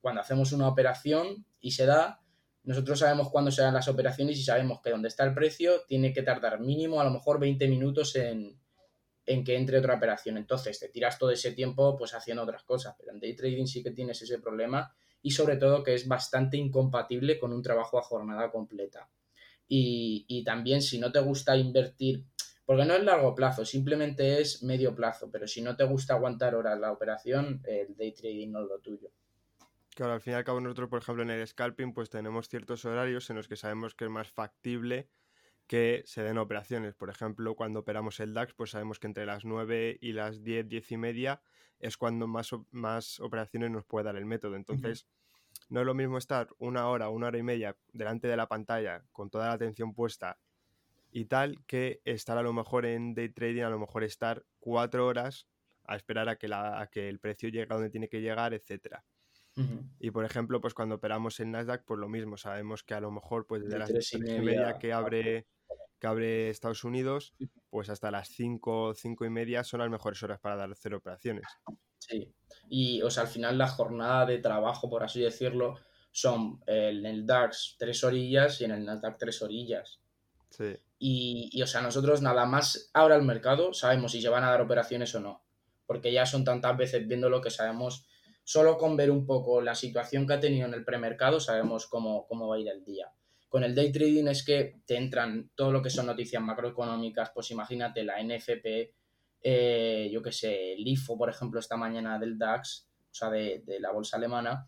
cuando 0.00 0.22
hacemos 0.22 0.52
una 0.52 0.66
operación 0.66 1.44
y 1.60 1.72
se 1.72 1.84
da, 1.84 2.22
nosotros 2.68 2.98
sabemos 2.98 3.30
cuándo 3.30 3.50
se 3.50 3.62
dan 3.62 3.72
las 3.72 3.88
operaciones 3.88 4.38
y 4.38 4.42
sabemos 4.42 4.82
que 4.82 4.90
donde 4.90 5.08
está 5.08 5.24
el 5.24 5.32
precio 5.32 5.84
tiene 5.88 6.12
que 6.12 6.22
tardar 6.22 6.60
mínimo 6.60 7.00
a 7.00 7.04
lo 7.04 7.10
mejor 7.10 7.40
20 7.40 7.66
minutos 7.66 8.14
en, 8.14 8.60
en 9.24 9.42
que 9.42 9.56
entre 9.56 9.78
otra 9.78 9.94
operación. 9.94 10.36
Entonces 10.36 10.78
te 10.78 10.90
tiras 10.90 11.18
todo 11.18 11.30
ese 11.30 11.52
tiempo 11.52 11.96
pues 11.96 12.12
haciendo 12.12 12.42
otras 12.42 12.64
cosas. 12.64 12.94
Pero 12.98 13.12
en 13.12 13.20
day 13.20 13.34
trading 13.34 13.64
sí 13.64 13.82
que 13.82 13.92
tienes 13.92 14.20
ese 14.20 14.38
problema 14.38 14.94
y 15.22 15.30
sobre 15.30 15.56
todo 15.56 15.82
que 15.82 15.94
es 15.94 16.06
bastante 16.06 16.58
incompatible 16.58 17.38
con 17.38 17.54
un 17.54 17.62
trabajo 17.62 17.98
a 17.98 18.02
jornada 18.02 18.50
completa. 18.50 19.08
Y, 19.66 20.26
y 20.28 20.44
también 20.44 20.82
si 20.82 20.98
no 20.98 21.10
te 21.10 21.20
gusta 21.20 21.56
invertir, 21.56 22.26
porque 22.66 22.84
no 22.84 22.92
es 22.92 23.02
largo 23.02 23.34
plazo, 23.34 23.64
simplemente 23.64 24.42
es 24.42 24.62
medio 24.62 24.94
plazo, 24.94 25.30
pero 25.30 25.48
si 25.48 25.62
no 25.62 25.74
te 25.74 25.84
gusta 25.84 26.12
aguantar 26.12 26.54
horas 26.54 26.78
la 26.78 26.92
operación, 26.92 27.62
el 27.64 27.96
day 27.96 28.12
trading 28.12 28.50
no 28.50 28.60
es 28.60 28.68
lo 28.68 28.78
tuyo. 28.80 29.10
Claro, 29.98 30.12
al 30.12 30.20
fin 30.20 30.34
y 30.34 30.36
al 30.36 30.44
cabo 30.44 30.60
nosotros, 30.60 30.88
por 30.88 31.00
ejemplo, 31.02 31.24
en 31.24 31.30
el 31.30 31.44
scalping, 31.44 31.92
pues 31.92 32.08
tenemos 32.08 32.48
ciertos 32.48 32.84
horarios 32.84 33.30
en 33.30 33.36
los 33.36 33.48
que 33.48 33.56
sabemos 33.56 33.96
que 33.96 34.04
es 34.04 34.10
más 34.12 34.30
factible 34.30 35.10
que 35.66 36.04
se 36.06 36.22
den 36.22 36.38
operaciones. 36.38 36.94
Por 36.94 37.10
ejemplo, 37.10 37.56
cuando 37.56 37.80
operamos 37.80 38.20
el 38.20 38.32
DAX, 38.32 38.54
pues 38.54 38.70
sabemos 38.70 39.00
que 39.00 39.08
entre 39.08 39.26
las 39.26 39.44
9 39.44 39.98
y 40.00 40.12
las 40.12 40.44
10, 40.44 40.68
10 40.68 40.92
y 40.92 40.96
media 40.98 41.42
es 41.80 41.96
cuando 41.96 42.28
más, 42.28 42.50
más 42.70 43.18
operaciones 43.18 43.72
nos 43.72 43.86
puede 43.86 44.04
dar 44.04 44.14
el 44.14 44.24
método. 44.24 44.54
Entonces, 44.54 45.08
no 45.68 45.80
es 45.80 45.86
lo 45.86 45.94
mismo 45.94 46.16
estar 46.16 46.46
una 46.58 46.86
hora, 46.86 47.08
una 47.08 47.26
hora 47.26 47.38
y 47.38 47.42
media 47.42 47.76
delante 47.92 48.28
de 48.28 48.36
la 48.36 48.46
pantalla 48.46 49.04
con 49.10 49.30
toda 49.30 49.48
la 49.48 49.54
atención 49.54 49.94
puesta 49.94 50.38
y 51.10 51.24
tal, 51.24 51.64
que 51.66 52.02
estar 52.04 52.38
a 52.38 52.42
lo 52.42 52.52
mejor 52.52 52.86
en 52.86 53.14
day 53.14 53.30
trading, 53.30 53.62
a 53.62 53.70
lo 53.70 53.80
mejor 53.80 54.04
estar 54.04 54.46
cuatro 54.60 55.08
horas 55.08 55.48
a 55.84 55.96
esperar 55.96 56.28
a 56.28 56.36
que, 56.36 56.46
la, 56.46 56.80
a 56.80 56.86
que 56.88 57.08
el 57.08 57.18
precio 57.18 57.48
llegue 57.48 57.66
a 57.72 57.76
donde 57.76 57.90
tiene 57.90 58.08
que 58.08 58.20
llegar, 58.20 58.54
etcétera. 58.54 59.04
Y 59.98 60.10
por 60.10 60.24
ejemplo, 60.24 60.60
pues 60.60 60.74
cuando 60.74 60.96
operamos 60.96 61.40
en 61.40 61.52
Nasdaq, 61.52 61.84
pues 61.84 61.98
lo 61.98 62.08
mismo, 62.08 62.36
sabemos 62.36 62.82
que 62.82 62.94
a 62.94 63.00
lo 63.00 63.10
mejor 63.10 63.46
pues 63.46 63.64
desde 63.64 63.78
las 63.78 63.90
3 63.90 64.14
y 64.14 64.18
media, 64.18 64.78
que 64.78 64.92
abre 64.92 65.46
que 65.98 66.06
abre 66.06 66.50
Estados 66.50 66.84
Unidos, 66.84 67.34
pues 67.70 67.90
hasta 67.90 68.10
las 68.10 68.28
5, 68.28 68.94
5 68.94 69.24
y 69.24 69.30
media 69.30 69.64
son 69.64 69.80
las 69.80 69.90
mejores 69.90 70.22
horas 70.22 70.38
para 70.38 70.56
dar 70.56 70.70
cero 70.76 70.98
operaciones. 70.98 71.44
Sí, 71.98 72.32
y 72.68 73.02
o 73.02 73.10
sea, 73.10 73.24
al 73.24 73.28
final 73.28 73.58
la 73.58 73.66
jornada 73.66 74.24
de 74.24 74.38
trabajo, 74.38 74.88
por 74.88 75.02
así 75.02 75.20
decirlo, 75.20 75.76
son 76.12 76.60
en 76.66 77.04
el 77.04 77.26
DAX 77.26 77.76
tres 77.78 78.02
orillas 78.04 78.60
y 78.60 78.64
en 78.64 78.70
el 78.70 78.84
Nasdaq 78.84 79.18
tres 79.18 79.42
orillas. 79.42 80.00
Sí. 80.50 80.76
Y, 80.98 81.50
y, 81.52 81.62
o 81.62 81.66
sea, 81.66 81.80
nosotros 81.80 82.22
nada 82.22 82.46
más 82.46 82.90
ahora 82.94 83.16
el 83.16 83.22
mercado 83.22 83.72
sabemos 83.72 84.12
si 84.12 84.22
se 84.22 84.28
van 84.28 84.44
a 84.44 84.50
dar 84.50 84.60
operaciones 84.60 85.14
o 85.14 85.20
no, 85.20 85.44
porque 85.86 86.12
ya 86.12 86.26
son 86.26 86.44
tantas 86.44 86.76
veces 86.76 87.06
viendo 87.06 87.28
lo 87.28 87.40
que 87.40 87.50
sabemos 87.50 88.06
solo 88.48 88.78
con 88.78 88.96
ver 88.96 89.10
un 89.10 89.26
poco 89.26 89.60
la 89.60 89.74
situación 89.74 90.26
que 90.26 90.32
ha 90.32 90.40
tenido 90.40 90.66
en 90.66 90.72
el 90.72 90.82
premercado 90.82 91.38
sabemos 91.38 91.86
cómo, 91.86 92.26
cómo 92.26 92.48
va 92.48 92.56
a 92.56 92.58
ir 92.58 92.68
el 92.68 92.82
día. 92.82 93.12
Con 93.46 93.62
el 93.62 93.74
day 93.74 93.92
trading 93.92 94.26
es 94.26 94.42
que 94.42 94.80
te 94.86 94.96
entran 94.96 95.50
todo 95.54 95.70
lo 95.70 95.82
que 95.82 95.90
son 95.90 96.06
noticias 96.06 96.42
macroeconómicas, 96.42 97.30
pues 97.34 97.50
imagínate 97.50 98.04
la 98.04 98.22
NFP, 98.22 98.94
eh, 99.42 100.08
yo 100.10 100.22
qué 100.22 100.32
sé, 100.32 100.72
el 100.72 100.88
IFO, 100.88 101.18
por 101.18 101.28
ejemplo, 101.28 101.60
esta 101.60 101.76
mañana 101.76 102.18
del 102.18 102.38
DAX, 102.38 102.88
o 103.10 103.14
sea, 103.14 103.28
de, 103.28 103.62
la 103.80 103.92
bolsa 103.92 104.16
alemana. 104.16 104.66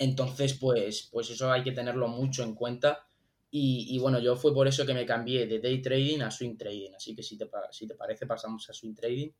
Entonces, 0.00 0.54
pues, 0.54 1.08
pues 1.12 1.30
eso 1.30 1.52
hay 1.52 1.62
que 1.62 1.70
tenerlo 1.70 2.08
mucho 2.08 2.42
en 2.42 2.56
cuenta. 2.56 3.06
Y, 3.52 3.86
y, 3.94 4.00
bueno, 4.00 4.18
yo 4.18 4.34
fue 4.34 4.52
por 4.52 4.66
eso 4.66 4.84
que 4.84 4.94
me 4.94 5.06
cambié 5.06 5.46
de 5.46 5.60
day 5.60 5.80
trading 5.80 6.22
a 6.22 6.30
swing 6.32 6.56
trading. 6.56 6.94
Así 6.96 7.14
que 7.14 7.22
si 7.22 7.38
te, 7.38 7.48
si 7.70 7.86
te 7.86 7.94
parece, 7.94 8.26
pasamos 8.26 8.68
a 8.68 8.72
swing 8.72 8.94
trading. 8.96 9.30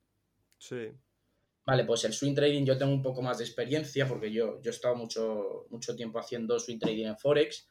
Sí. 0.56 0.92
Vale, 1.66 1.84
pues 1.84 2.04
el 2.04 2.12
swing 2.12 2.34
trading 2.34 2.64
yo 2.64 2.76
tengo 2.76 2.92
un 2.92 3.02
poco 3.02 3.22
más 3.22 3.38
de 3.38 3.44
experiencia 3.44 4.06
porque 4.08 4.32
yo, 4.32 4.60
yo 4.62 4.70
he 4.70 4.74
estado 4.74 4.96
mucho, 4.96 5.66
mucho 5.70 5.94
tiempo 5.94 6.18
haciendo 6.18 6.58
swing 6.58 6.78
trading 6.78 7.06
en 7.06 7.18
Forex. 7.18 7.68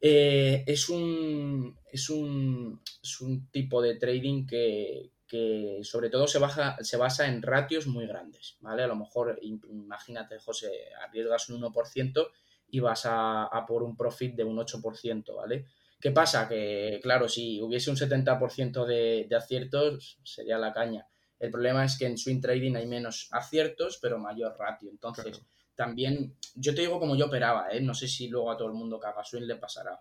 Eh, 0.00 0.64
es, 0.66 0.88
un, 0.88 1.78
es, 1.92 2.08
un, 2.08 2.80
es 3.02 3.20
un 3.20 3.50
tipo 3.50 3.82
de 3.82 3.96
trading 3.96 4.46
que, 4.46 5.10
que 5.26 5.80
sobre 5.82 6.10
todo 6.10 6.26
se, 6.26 6.38
baja, 6.38 6.76
se 6.80 6.96
basa 6.96 7.26
en 7.26 7.42
ratios 7.42 7.86
muy 7.86 8.06
grandes, 8.06 8.56
¿vale? 8.60 8.82
A 8.82 8.86
lo 8.86 8.96
mejor, 8.96 9.38
imagínate, 9.42 10.38
José, 10.38 10.70
arriesgas 11.06 11.48
un 11.50 11.60
1% 11.62 12.28
y 12.68 12.80
vas 12.80 13.04
a, 13.06 13.44
a 13.44 13.66
por 13.66 13.82
un 13.82 13.96
profit 13.96 14.34
de 14.34 14.44
un 14.44 14.56
8%, 14.56 15.34
¿vale? 15.36 15.66
¿Qué 16.00 16.10
pasa? 16.10 16.48
Que, 16.48 17.00
claro, 17.02 17.28
si 17.28 17.60
hubiese 17.60 17.90
un 17.90 17.96
70% 17.96 18.84
de, 18.84 19.26
de 19.28 19.36
aciertos, 19.36 20.18
sería 20.22 20.58
la 20.58 20.72
caña. 20.72 21.06
El 21.44 21.50
problema 21.50 21.84
es 21.84 21.98
que 21.98 22.06
en 22.06 22.16
swing 22.16 22.40
trading 22.40 22.74
hay 22.74 22.86
menos 22.86 23.28
aciertos, 23.30 23.98
pero 24.00 24.18
mayor 24.18 24.56
ratio. 24.58 24.88
Entonces, 24.90 25.42
también, 25.74 26.34
yo 26.54 26.74
te 26.74 26.80
digo 26.80 26.98
como 26.98 27.16
yo 27.16 27.26
operaba, 27.26 27.68
¿eh? 27.70 27.82
no 27.82 27.92
sé 27.92 28.08
si 28.08 28.28
luego 28.28 28.50
a 28.50 28.56
todo 28.56 28.68
el 28.68 28.74
mundo 28.74 28.98
que 28.98 29.06
haga 29.06 29.22
swing 29.22 29.42
le 29.42 29.56
pasará, 29.56 30.00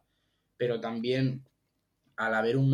pero 0.56 0.80
también 0.80 1.44
al 2.16 2.34
haber 2.34 2.56
un, 2.56 2.70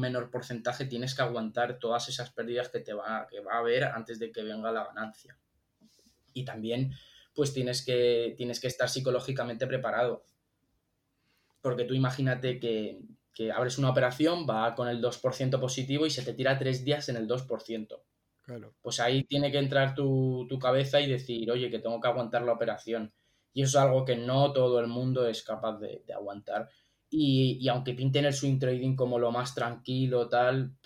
menor 0.00 0.30
porcentaje 0.30 0.86
tienes 0.86 1.14
que 1.14 1.20
aguantar 1.20 1.78
todas 1.78 2.08
esas 2.08 2.30
pérdidas 2.30 2.70
que, 2.70 2.80
te 2.80 2.94
va, 2.94 3.26
que 3.28 3.40
va 3.40 3.56
a 3.56 3.58
haber 3.58 3.84
antes 3.84 4.18
de 4.18 4.32
que 4.32 4.42
venga 4.42 4.72
la 4.72 4.86
ganancia. 4.86 5.36
Y 6.32 6.46
también, 6.46 6.94
pues 7.34 7.52
tienes 7.52 7.84
que, 7.84 8.32
tienes 8.38 8.58
que 8.58 8.68
estar 8.68 8.88
psicológicamente 8.88 9.66
preparado. 9.66 10.24
Porque 11.60 11.84
tú 11.84 11.92
imagínate 11.92 12.58
que, 12.58 13.02
que 13.34 13.50
abres 13.50 13.76
una 13.76 13.90
operación, 13.90 14.46
va 14.48 14.74
con 14.74 14.88
el 14.88 15.02
2% 15.02 15.60
positivo 15.60 16.06
y 16.06 16.10
se 16.10 16.22
te 16.22 16.32
tira 16.32 16.58
tres 16.58 16.84
días 16.84 17.08
en 17.08 17.16
el 17.16 17.28
2%. 17.28 18.00
Claro. 18.44 18.74
Pues 18.82 19.00
ahí 19.00 19.24
tiene 19.24 19.50
que 19.50 19.58
entrar 19.58 19.94
tu, 19.94 20.46
cabeza 20.60 21.00
y 21.00 21.08
decir, 21.08 21.50
oye, 21.50 21.70
que 21.70 21.78
tengo 21.78 22.00
que 22.00 22.08
aguantar 22.08 22.42
la 22.42 22.52
operación. 22.52 23.12
Y 23.54 23.62
eso 23.62 23.78
es 23.78 23.84
algo 23.84 24.04
que 24.04 24.16
no 24.16 24.52
todo 24.52 24.80
el 24.80 24.86
mundo 24.86 25.26
es 25.26 25.42
capaz 25.42 25.78
de, 25.78 26.04
aguantar. 26.14 26.68
Y, 27.08 27.66
aunque 27.68 27.94
pinten 27.94 28.26
el 28.26 28.34
swing 28.34 28.58
trading 28.58 28.96
como 28.96 29.18
lo 29.18 29.30
más 29.30 29.54
tranquilo, 29.54 30.28
tal, 30.28 30.76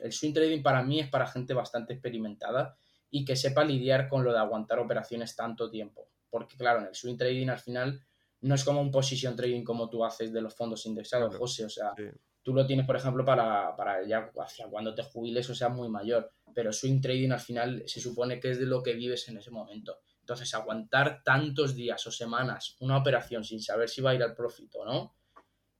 el 0.00 0.12
swing 0.12 0.32
trading 0.32 0.62
para 0.62 0.82
mí 0.82 1.00
es 1.00 1.08
para 1.08 1.26
gente 1.26 1.54
bastante 1.54 1.92
experimentada 1.92 2.76
y 3.10 3.24
que 3.24 3.36
sepa 3.36 3.64
lidiar 3.64 4.08
con 4.08 4.24
lo 4.24 4.32
de 4.32 4.38
aguantar 4.38 4.80
operaciones 4.80 5.36
tanto 5.36 5.70
tiempo. 5.70 6.08
Porque 6.30 6.56
claro, 6.56 6.80
en 6.80 6.88
el 6.88 6.94
swing 6.94 7.16
trading 7.16 7.48
al 7.48 7.60
final 7.60 8.00
no 8.40 8.56
es 8.56 8.64
como 8.64 8.80
un 8.80 8.90
position 8.90 9.36
trading 9.36 9.62
como 9.62 9.88
tú 9.88 10.04
haces 10.04 10.32
de 10.32 10.40
los 10.40 10.54
fondos 10.54 10.84
indexados, 10.86 11.36
José. 11.36 11.64
O 11.64 11.70
sea, 11.70 11.92
tú 12.42 12.52
lo 12.52 12.66
tienes, 12.66 12.86
por 12.86 12.96
ejemplo, 12.96 13.24
para, 13.24 13.76
para 13.76 14.04
ya 14.04 14.32
hacia 14.38 14.66
cuando 14.66 14.94
te 14.94 15.04
jubiles 15.04 15.48
o 15.48 15.54
sea 15.54 15.68
muy 15.68 15.88
mayor. 15.88 16.33
Pero 16.54 16.72
swing 16.72 17.00
trading 17.00 17.30
al 17.30 17.40
final 17.40 17.82
se 17.86 18.00
supone 18.00 18.40
que 18.40 18.50
es 18.50 18.58
de 18.58 18.66
lo 18.66 18.82
que 18.82 18.94
vives 18.94 19.28
en 19.28 19.38
ese 19.38 19.50
momento. 19.50 19.98
Entonces, 20.20 20.54
aguantar 20.54 21.22
tantos 21.22 21.74
días 21.74 22.06
o 22.06 22.10
semanas 22.10 22.76
una 22.80 22.96
operación 22.96 23.44
sin 23.44 23.60
saber 23.60 23.88
si 23.88 24.00
va 24.00 24.10
a 24.10 24.14
ir 24.14 24.22
al 24.22 24.34
profit 24.34 24.74
o 24.76 24.84
no, 24.84 25.16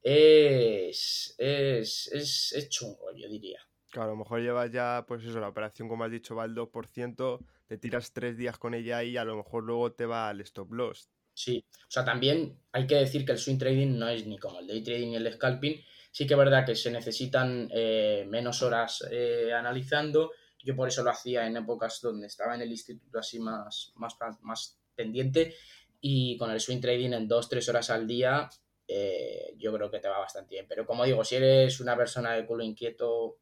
es, 0.02 1.34
es, 1.38 2.10
es, 2.12 2.52
es 2.52 2.68
chungo, 2.68 3.10
yo 3.16 3.28
diría. 3.28 3.60
Claro, 3.90 4.08
a 4.08 4.12
lo 4.12 4.18
mejor 4.18 4.40
llevas 4.40 4.70
ya, 4.70 5.04
pues 5.06 5.24
eso, 5.24 5.40
la 5.40 5.48
operación, 5.48 5.88
como 5.88 6.04
has 6.04 6.10
dicho, 6.10 6.34
va 6.34 6.42
al 6.42 6.54
2%, 6.54 7.38
te 7.66 7.78
tiras 7.78 8.12
tres 8.12 8.36
días 8.36 8.58
con 8.58 8.74
ella 8.74 9.02
y 9.02 9.16
a 9.16 9.24
lo 9.24 9.36
mejor 9.36 9.62
luego 9.62 9.92
te 9.92 10.04
va 10.04 10.28
al 10.28 10.40
stop 10.40 10.72
loss. 10.72 11.08
Sí, 11.32 11.64
o 11.70 11.90
sea, 11.90 12.04
también 12.04 12.60
hay 12.72 12.86
que 12.86 12.96
decir 12.96 13.24
que 13.24 13.32
el 13.32 13.38
swing 13.38 13.58
trading 13.58 13.98
no 13.98 14.08
es 14.08 14.26
ni 14.26 14.38
como 14.38 14.60
el 14.60 14.66
day 14.66 14.82
trading 14.82 15.08
y 15.08 15.16
el 15.16 15.32
scalping. 15.32 15.80
Sí 16.10 16.26
que 16.26 16.34
es 16.34 16.38
verdad 16.38 16.64
que 16.64 16.76
se 16.76 16.90
necesitan 16.90 17.68
eh, 17.72 18.24
menos 18.28 18.62
horas 18.62 19.04
eh, 19.10 19.52
analizando. 19.52 20.32
Yo 20.64 20.74
por 20.74 20.88
eso 20.88 21.04
lo 21.04 21.10
hacía 21.10 21.46
en 21.46 21.56
épocas 21.56 22.00
donde 22.00 22.26
estaba 22.26 22.54
en 22.54 22.62
el 22.62 22.70
instituto 22.70 23.18
así 23.18 23.38
más, 23.38 23.92
más, 23.96 24.16
más 24.40 24.80
pendiente. 24.96 25.54
Y 26.00 26.36
con 26.38 26.50
el 26.50 26.60
swing 26.60 26.80
trading 26.80 27.12
en 27.12 27.28
dos, 27.28 27.48
tres 27.48 27.68
horas 27.68 27.90
al 27.90 28.06
día, 28.06 28.48
eh, 28.88 29.54
yo 29.56 29.72
creo 29.72 29.90
que 29.90 30.00
te 30.00 30.08
va 30.08 30.18
bastante 30.18 30.54
bien. 30.54 30.66
Pero 30.68 30.86
como 30.86 31.04
digo, 31.04 31.24
si 31.24 31.36
eres 31.36 31.80
una 31.80 31.96
persona 31.96 32.32
de 32.32 32.46
culo 32.46 32.64
inquieto, 32.64 33.38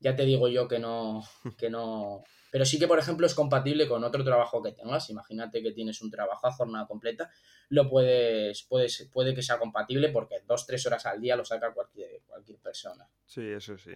ya 0.00 0.16
te 0.16 0.24
digo 0.24 0.48
yo 0.48 0.66
que 0.66 0.78
no, 0.78 1.22
que 1.56 1.70
no, 1.70 2.24
pero 2.50 2.64
sí 2.64 2.78
que, 2.78 2.88
por 2.88 2.98
ejemplo, 2.98 3.26
es 3.26 3.34
compatible 3.34 3.88
con 3.88 4.04
otro 4.04 4.24
trabajo 4.24 4.62
que 4.62 4.72
tengas. 4.72 5.10
Imagínate 5.10 5.62
que 5.62 5.72
tienes 5.72 6.00
un 6.00 6.10
trabajo 6.10 6.46
a 6.46 6.52
jornada 6.52 6.86
completa, 6.86 7.30
lo 7.68 7.88
puedes, 7.88 8.62
puedes, 8.62 9.08
puede 9.12 9.34
que 9.34 9.42
sea 9.42 9.58
compatible 9.58 10.08
porque 10.08 10.36
dos, 10.46 10.66
tres 10.66 10.84
horas 10.86 11.04
al 11.06 11.20
día 11.20 11.36
lo 11.36 11.44
saca 11.44 11.72
cualquier, 11.72 12.22
cualquier 12.26 12.58
persona. 12.58 13.08
Sí, 13.26 13.42
eso 13.42 13.76
sí. 13.76 13.92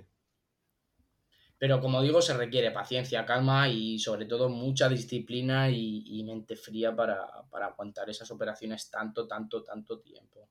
Pero 1.62 1.81
como 1.81 2.02
digo, 2.02 2.21
se 2.21 2.37
requiere 2.37 2.73
paciencia, 2.73 3.25
calma 3.25 3.69
y 3.69 3.97
sobre 3.97 4.26
todo 4.26 4.49
mucha 4.49 4.88
disciplina 4.88 5.71
y, 5.71 6.25
mente 6.25 6.57
fría 6.57 6.92
para, 6.97 7.25
para 7.50 7.66
aguantar 7.66 8.11
esas 8.11 8.28
operaciones 8.33 8.90
tanto, 8.90 9.28
tanto, 9.28 9.62
tanto 9.62 10.00
tiempo. 10.00 10.49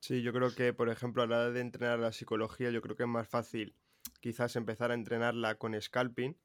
Sí, 0.00 0.22
yo 0.22 0.32
creo 0.32 0.52
que, 0.52 0.72
por 0.72 0.88
ejemplo, 0.88 1.22
a 1.22 1.28
la 1.28 1.36
hora 1.36 1.50
de 1.52 1.60
entrenar 1.60 2.00
la 2.00 2.10
psicología, 2.10 2.72
yo 2.72 2.82
creo 2.82 2.96
que 2.96 3.04
es 3.04 3.08
más 3.08 3.28
fácil 3.28 3.76
quizás 4.20 4.56
empezar 4.56 4.90
a 4.90 4.94
entrenarla 4.94 5.54
con 5.54 5.80
scalping, 5.80 6.36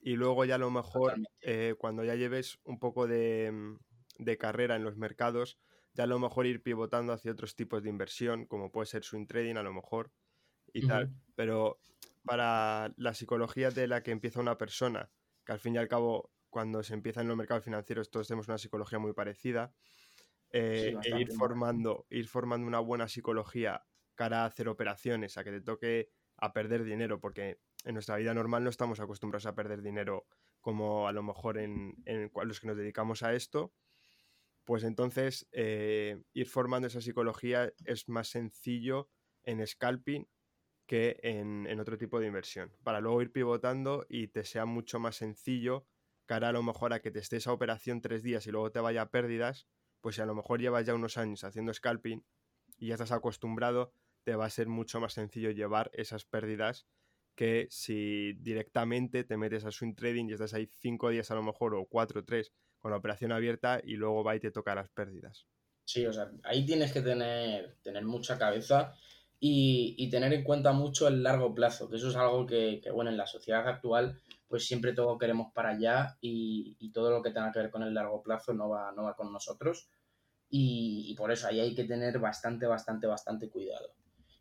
Y 0.00 0.14
luego 0.14 0.44
ya 0.44 0.54
a 0.54 0.58
lo 0.58 0.70
mejor 0.70 1.16
eh, 1.40 1.74
cuando 1.76 2.04
ya 2.04 2.14
lleves 2.14 2.60
un 2.62 2.78
poco 2.78 3.08
de, 3.08 3.76
de, 4.18 4.38
carrera 4.38 4.76
en 4.76 4.84
los 4.84 4.96
mercados, 4.96 5.58
ya 5.94 6.04
a 6.04 6.06
lo 6.06 6.20
mejor 6.20 6.46
ir 6.46 6.62
pivotando 6.62 7.12
hacia 7.12 7.32
otros 7.32 7.56
tipos 7.56 7.82
de 7.82 7.90
inversión, 7.90 8.46
como 8.46 8.70
puede 8.70 8.86
ser 8.86 9.02
swing 9.02 9.26
trading 9.26 9.56
a 9.56 9.64
lo 9.64 9.72
mejor 9.72 10.12
y 10.72 10.86
tal. 10.86 11.12
Pero 11.34 11.80
para 12.24 12.92
la 12.96 13.14
psicología 13.14 13.70
de 13.70 13.86
la 13.86 14.02
que 14.02 14.10
empieza 14.10 14.40
una 14.40 14.58
persona, 14.58 15.10
que 15.44 15.52
al 15.52 15.60
fin 15.60 15.74
y 15.74 15.78
al 15.78 15.88
cabo 15.88 16.32
cuando 16.48 16.82
se 16.82 16.94
empieza 16.94 17.20
en 17.20 17.28
los 17.28 17.36
mercados 17.36 17.64
financieros 17.64 18.10
todos 18.10 18.28
tenemos 18.28 18.48
una 18.48 18.58
psicología 18.58 18.98
muy 18.98 19.12
parecida, 19.12 19.74
eh, 20.50 20.94
e 21.02 21.20
ir 21.20 21.32
formando, 21.32 22.06
ir 22.10 22.28
formando 22.28 22.66
una 22.66 22.78
buena 22.78 23.08
psicología 23.08 23.84
cara 24.14 24.42
a 24.42 24.46
hacer 24.46 24.68
operaciones, 24.68 25.36
a 25.36 25.44
que 25.44 25.50
te 25.50 25.60
toque 25.60 26.10
a 26.36 26.52
perder 26.52 26.84
dinero, 26.84 27.20
porque 27.20 27.58
en 27.84 27.94
nuestra 27.94 28.16
vida 28.16 28.32
normal 28.34 28.64
no 28.64 28.70
estamos 28.70 29.00
acostumbrados 29.00 29.46
a 29.46 29.54
perder 29.54 29.82
dinero 29.82 30.26
como 30.60 31.08
a 31.08 31.12
lo 31.12 31.22
mejor 31.22 31.58
en, 31.58 31.96
en 32.06 32.30
los 32.44 32.60
que 32.60 32.68
nos 32.68 32.76
dedicamos 32.76 33.22
a 33.22 33.34
esto, 33.34 33.74
pues 34.64 34.82
entonces 34.84 35.46
eh, 35.52 36.22
ir 36.32 36.48
formando 36.48 36.88
esa 36.88 37.00
psicología 37.00 37.72
es 37.84 38.08
más 38.08 38.28
sencillo 38.28 39.10
en 39.42 39.66
scalping 39.66 40.26
que 40.86 41.18
en, 41.22 41.66
en, 41.66 41.80
otro 41.80 41.96
tipo 41.96 42.20
de 42.20 42.26
inversión, 42.26 42.72
para 42.82 43.00
luego 43.00 43.22
ir 43.22 43.32
pivotando 43.32 44.04
y 44.08 44.28
te 44.28 44.44
sea 44.44 44.66
mucho 44.66 44.98
más 44.98 45.16
sencillo 45.16 45.86
cara 46.26 46.48
a 46.48 46.52
lo 46.52 46.62
mejor 46.62 46.92
a 46.92 47.00
que 47.00 47.10
te 47.10 47.18
estés 47.18 47.46
a 47.46 47.52
operación 47.52 48.00
tres 48.00 48.22
días 48.22 48.46
y 48.46 48.50
luego 48.50 48.72
te 48.72 48.80
vaya 48.80 49.02
a 49.02 49.10
pérdidas, 49.10 49.66
pues 50.00 50.16
si 50.16 50.22
a 50.22 50.26
lo 50.26 50.34
mejor 50.34 50.60
llevas 50.60 50.86
ya 50.86 50.94
unos 50.94 51.16
años 51.16 51.44
haciendo 51.44 51.72
scalping 51.72 52.24
y 52.78 52.88
ya 52.88 52.94
estás 52.94 53.12
acostumbrado, 53.12 53.92
te 54.24 54.36
va 54.36 54.46
a 54.46 54.50
ser 54.50 54.68
mucho 54.68 55.00
más 55.00 55.12
sencillo 55.12 55.50
llevar 55.50 55.90
esas 55.94 56.24
pérdidas 56.24 56.86
que 57.34 57.66
si 57.70 58.32
directamente 58.34 59.24
te 59.24 59.36
metes 59.36 59.64
a 59.64 59.70
swing 59.70 59.94
trading 59.94 60.28
y 60.28 60.32
estás 60.32 60.54
ahí 60.54 60.66
cinco 60.66 61.10
días 61.10 61.30
a 61.30 61.34
lo 61.34 61.42
mejor 61.42 61.74
o 61.74 61.84
cuatro 61.86 62.20
o 62.20 62.24
tres 62.24 62.52
con 62.78 62.90
la 62.90 62.96
operación 62.96 63.32
abierta 63.32 63.80
y 63.82 63.94
luego 63.96 64.22
va 64.22 64.36
y 64.36 64.40
te 64.40 64.50
toca 64.50 64.74
las 64.74 64.88
pérdidas. 64.90 65.46
Sí, 65.84 66.06
o 66.06 66.12
sea, 66.12 66.30
ahí 66.44 66.64
tienes 66.64 66.92
que 66.92 67.02
tener, 67.02 67.76
tener 67.82 68.04
mucha 68.04 68.38
cabeza 68.38 68.94
y, 69.46 70.08
tener 70.08 70.32
en 70.32 70.42
cuenta 70.42 70.72
mucho 70.72 71.06
el 71.06 71.22
largo 71.22 71.54
plazo, 71.54 71.90
que 71.90 71.96
eso 71.96 72.08
es 72.08 72.16
algo 72.16 72.46
que, 72.46 72.80
bueno, 72.94 73.10
en 73.10 73.18
la 73.18 73.26
sociedad 73.26 73.68
actual 73.68 74.18
pues 74.48 74.66
siempre 74.66 74.94
todo 74.94 75.18
queremos 75.18 75.52
para 75.52 75.70
allá 75.70 76.16
y, 76.22 76.76
y, 76.78 76.92
todo 76.92 77.10
lo 77.10 77.22
que 77.22 77.30
tenga 77.30 77.52
que 77.52 77.58
ver 77.58 77.70
con 77.70 77.82
el 77.82 77.92
largo 77.92 78.22
plazo 78.22 78.54
no 78.54 78.70
va, 78.70 78.92
no 78.92 79.02
va 79.02 79.14
con 79.14 79.30
nosotros 79.30 79.90
y, 80.48 81.04
y 81.08 81.14
por 81.14 81.30
eso 81.30 81.46
ahí 81.46 81.60
hay 81.60 81.74
que 81.74 81.84
tener 81.84 82.18
bastante, 82.18 82.66
bastante, 82.66 83.06
bastante 83.06 83.50
cuidado. 83.50 83.94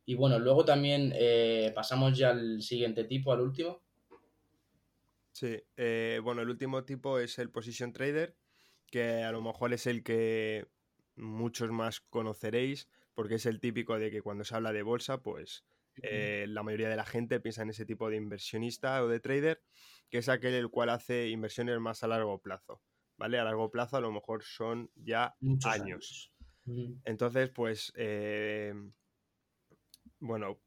Y 0.05 0.15
bueno, 0.15 0.39
luego 0.39 0.63
también 0.63 1.11
eh, 1.15 1.73
pasamos 1.75 2.17
ya 2.17 2.29
al 2.29 2.61
siguiente 2.61 3.03
tipo, 3.03 3.33
al 3.33 3.41
último. 3.41 3.81
Sí, 5.33 5.61
eh, 5.75 6.21
bueno, 6.23 6.43
el 6.43 6.49
último 6.49 6.85
tipo 6.85 7.19
es 7.19 7.39
el 7.39 7.49
Position 7.49 7.91
Trader, 7.91 8.37
que 8.87 9.23
a 9.23 9.33
lo 9.33 9.41
mejor 9.41 9.73
es 9.73 9.85
el 9.85 10.01
que 10.01 10.67
muchos 11.15 11.71
más 11.71 11.99
conoceréis, 11.99 12.87
porque 13.13 13.35
es 13.35 13.45
el 13.45 13.59
típico 13.59 13.97
de 13.99 14.11
que 14.11 14.21
cuando 14.21 14.43
se 14.43 14.55
habla 14.55 14.73
de 14.73 14.83
bolsa, 14.83 15.21
pues 15.21 15.65
eh, 16.01 16.45
la 16.47 16.63
mayoría 16.63 16.89
de 16.89 16.95
la 16.95 17.05
gente 17.05 17.39
piensa 17.39 17.61
en 17.61 17.69
ese 17.69 17.85
tipo 17.85 18.09
de 18.09 18.17
inversionista 18.17 19.03
o 19.03 19.07
de 19.07 19.19
trader, 19.19 19.61
que 20.09 20.19
es 20.19 20.29
aquel 20.29 20.53
el 20.53 20.69
cual 20.69 20.89
hace 20.89 21.29
inversiones 21.29 21.79
más 21.79 22.03
a 22.03 22.07
largo 22.07 22.39
plazo, 22.39 22.81
¿vale? 23.17 23.39
A 23.39 23.43
largo 23.43 23.69
plazo 23.71 23.97
a 23.97 24.01
lo 24.01 24.11
mejor 24.11 24.43
son 24.43 24.89
ya 24.95 25.35
años. 25.65 26.33
Entonces, 27.05 27.49
pues 27.49 27.93
bueno, 30.19 30.61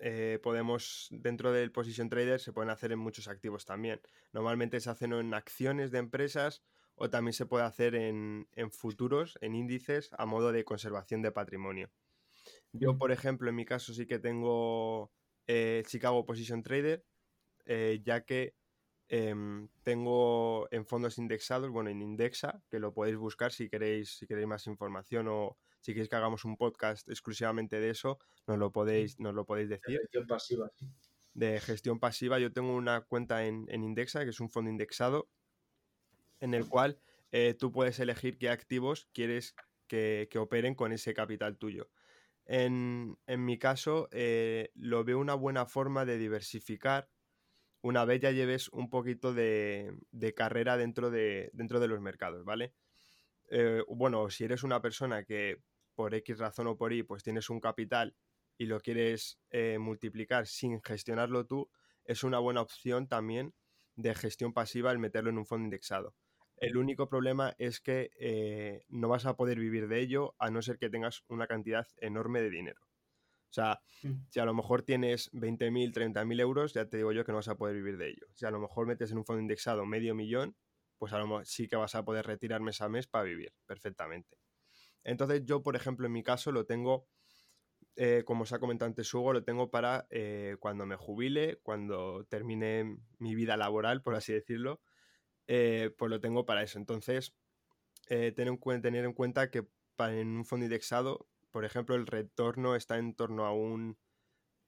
eh, 0.00 0.38
podemos, 0.42 1.08
dentro 1.10 1.52
del 1.52 1.72
Position 1.72 2.08
Trader, 2.08 2.38
se 2.40 2.52
pueden 2.52 2.70
hacer 2.70 2.92
en 2.92 2.98
muchos 2.98 3.26
activos 3.26 3.64
también. 3.64 4.00
Normalmente 4.32 4.80
se 4.80 4.90
hacen 4.90 5.12
en 5.12 5.34
acciones 5.34 5.90
de 5.90 5.98
empresas 5.98 6.62
o 6.98 7.10
también 7.10 7.32
se 7.32 7.46
puede 7.46 7.64
hacer 7.64 7.94
en, 7.94 8.46
futuros, 8.70 9.38
en 9.40 9.54
índices, 9.54 10.10
a 10.18 10.26
modo 10.26 10.52
de 10.52 10.64
conservación 10.64 11.22
de 11.22 11.32
patrimonio. 11.32 11.90
Yo, 12.72 12.98
por 12.98 13.12
ejemplo, 13.12 13.48
en 13.48 13.56
mi 13.56 13.64
caso 13.64 13.94
sí 13.94 14.06
que 14.06 14.18
tengo 14.18 15.10
eh, 15.46 15.82
Chicago 15.86 16.24
Position 16.24 16.62
Trader, 16.62 17.04
eh, 17.64 18.00
ya 18.04 18.24
que 18.24 18.54
em, 19.08 19.68
tengo 19.82 20.68
en 20.70 20.86
fondos 20.86 21.18
indexados, 21.18 21.70
bueno, 21.70 21.90
en 21.90 22.02
Indexa, 22.02 22.62
que 22.70 22.78
lo 22.78 22.92
podéis 22.92 23.16
buscar 23.16 23.52
si 23.52 23.68
queréis, 23.68 24.18
si 24.18 24.26
queréis 24.26 24.46
más 24.46 24.66
información 24.66 25.28
o, 25.28 25.56
si 25.80 25.92
queréis 25.92 26.08
que 26.08 26.16
hagamos 26.16 26.44
un 26.44 26.56
podcast 26.56 27.08
exclusivamente 27.08 27.80
de 27.80 27.90
eso, 27.90 28.18
nos 28.46 28.58
lo 28.58 28.72
podéis, 28.72 29.18
nos 29.20 29.34
lo 29.34 29.44
podéis 29.44 29.68
decir. 29.68 29.94
De 29.94 30.00
gestión 30.00 30.26
pasiva, 30.26 30.70
sí. 30.74 30.86
De 31.34 31.60
gestión 31.60 32.00
pasiva, 32.00 32.38
yo 32.38 32.52
tengo 32.52 32.74
una 32.74 33.02
cuenta 33.02 33.46
en, 33.46 33.66
Indexa, 33.70 34.24
que 34.24 34.30
es 34.30 34.40
un 34.40 34.50
fondo 34.50 34.70
indexado, 34.70 35.28
en 36.40 36.54
el 36.54 36.68
cual 36.68 36.98
eh, 37.30 37.54
tú 37.58 37.72
puedes 37.72 37.98
elegir 38.00 38.38
qué 38.38 38.48
activos 38.48 39.08
quieres 39.12 39.54
que, 39.86 40.28
operen 40.36 40.74
con 40.74 40.92
ese 40.92 41.14
capital 41.14 41.58
tuyo. 41.58 41.90
En, 42.46 43.18
mi 43.26 43.58
caso, 43.58 44.08
eh, 44.10 44.70
lo 44.74 45.04
veo 45.04 45.18
una 45.18 45.34
buena 45.34 45.66
forma 45.66 46.04
de 46.04 46.18
diversificar 46.18 47.10
una 47.80 48.04
vez 48.04 48.20
ya 48.20 48.32
lleves 48.32 48.68
un 48.70 48.90
poquito 48.90 49.34
de, 49.34 49.92
carrera 50.34 50.76
dentro 50.76 51.10
de, 51.10 51.50
los 51.54 52.00
mercados, 52.00 52.44
¿vale? 52.44 52.74
Eh, 53.50 53.82
bueno, 53.88 54.30
si 54.30 54.44
eres 54.44 54.62
una 54.62 54.82
persona 54.82 55.24
que 55.24 55.58
por 55.94 56.14
X 56.14 56.38
razón 56.38 56.66
o 56.66 56.76
por 56.76 56.92
Y, 56.92 57.02
pues 57.02 57.22
tienes 57.22 57.50
un 57.50 57.60
capital 57.60 58.16
y 58.56 58.66
lo 58.66 58.80
quieres 58.80 59.38
multiplicar 59.78 60.46
sin 60.46 60.82
gestionarlo 60.82 61.46
tú, 61.46 61.70
es 62.04 62.24
una 62.24 62.38
buena 62.38 62.62
opción 62.62 63.06
también 63.06 63.54
de 63.94 64.14
gestión 64.14 64.52
pasiva 64.52 64.90
el 64.90 64.98
meterlo 64.98 65.30
en 65.30 65.38
un 65.38 65.46
fondo 65.46 65.64
indexado. 65.64 66.14
El 66.60 66.76
único 66.76 67.08
problema 67.08 67.54
es 67.58 67.80
que 67.80 68.10
eh, 68.18 68.84
no 68.88 69.08
vas 69.08 69.26
a 69.26 69.36
poder 69.36 69.58
vivir 69.58 69.88
de 69.88 70.00
ello 70.00 70.34
a 70.38 70.50
no 70.50 70.62
ser 70.62 70.78
que 70.78 70.90
tengas 70.90 71.22
una 71.28 71.46
cantidad 71.46 71.86
enorme 71.98 72.40
de 72.40 72.50
dinero. 72.50 72.80
O 73.50 73.52
sea, 73.52 73.80
mm. 74.02 74.26
si 74.28 74.40
a 74.40 74.44
lo 74.44 74.54
mejor 74.54 74.82
tienes 74.82 75.30
20.000, 75.32 75.92
30.000 75.92 76.40
euros, 76.40 76.74
ya 76.74 76.86
te 76.88 76.98
digo 76.98 77.12
yo 77.12 77.24
que 77.24 77.32
no 77.32 77.36
vas 77.36 77.48
a 77.48 77.56
poder 77.56 77.74
vivir 77.76 77.96
de 77.96 78.10
ello. 78.10 78.26
Si 78.34 78.44
a 78.44 78.50
lo 78.50 78.60
mejor 78.60 78.86
metes 78.86 79.10
en 79.10 79.18
un 79.18 79.24
fondo 79.24 79.40
indexado 79.40 79.86
medio 79.86 80.14
millón, 80.14 80.56
pues 80.98 81.12
a 81.12 81.18
lo 81.18 81.26
mejor 81.26 81.46
sí 81.46 81.68
que 81.68 81.76
vas 81.76 81.94
a 81.94 82.04
poder 82.04 82.26
retirar 82.26 82.60
mes 82.60 82.80
a 82.80 82.88
mes 82.88 83.06
para 83.06 83.24
vivir 83.24 83.52
perfectamente. 83.66 84.36
Entonces 85.04 85.44
yo, 85.44 85.62
por 85.62 85.76
ejemplo, 85.76 86.06
en 86.06 86.12
mi 86.12 86.22
caso 86.22 86.52
lo 86.52 86.66
tengo, 86.66 87.08
eh, 87.96 88.24
como 88.26 88.42
os 88.42 88.52
ha 88.52 88.58
comentado 88.58 88.88
antes 88.88 89.12
Hugo, 89.14 89.32
lo 89.32 89.44
tengo 89.44 89.70
para 89.70 90.06
eh, 90.10 90.56
cuando 90.60 90.84
me 90.84 90.96
jubile, 90.96 91.60
cuando 91.62 92.26
termine 92.28 92.98
mi 93.18 93.34
vida 93.34 93.56
laboral, 93.56 94.02
por 94.02 94.14
así 94.14 94.32
decirlo, 94.32 94.80
eh, 95.48 95.90
pues 95.98 96.10
lo 96.10 96.20
tengo 96.20 96.46
para 96.46 96.62
eso. 96.62 96.78
Entonces, 96.78 97.34
tener 98.06 98.48
en, 98.48 98.58
tener 98.80 99.04
en 99.04 99.12
cuenta 99.12 99.50
que 99.50 99.66
en 99.98 100.28
un 100.28 100.44
fondo 100.44 100.64
indexado, 100.64 101.28
por 101.50 101.64
ejemplo, 101.64 101.96
el 101.96 102.06
retorno 102.06 102.76
está 102.76 102.98
en 102.98 103.14
torno 103.14 103.44
a 103.44 103.52
un 103.52 103.98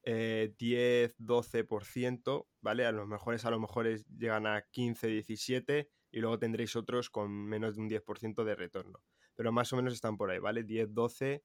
10-12%, 0.05 2.49
¿vale? 2.61 2.87
A 2.87 2.93
los 2.93 3.07
mejores 3.07 3.45
a 3.45 3.51
lo 3.51 3.61
mejores 3.61 4.07
llegan 4.09 4.47
a 4.47 4.66
15-17% 4.71 5.88
y 6.12 6.21
luego 6.21 6.38
tendréis 6.38 6.77
otros 6.77 7.11
con 7.11 7.31
menos 7.31 7.77
de 7.77 7.83
un 7.83 7.88
10% 7.88 8.45
de 8.45 8.55
retorno. 8.55 9.03
Pero 9.35 9.53
más 9.53 9.73
o 9.73 9.77
menos 9.77 9.95
están 9.95 10.16
por 10.16 10.31
ahí, 10.31 10.38
¿vale? 10.38 10.64
10, 10.64 10.93
12, 10.93 11.45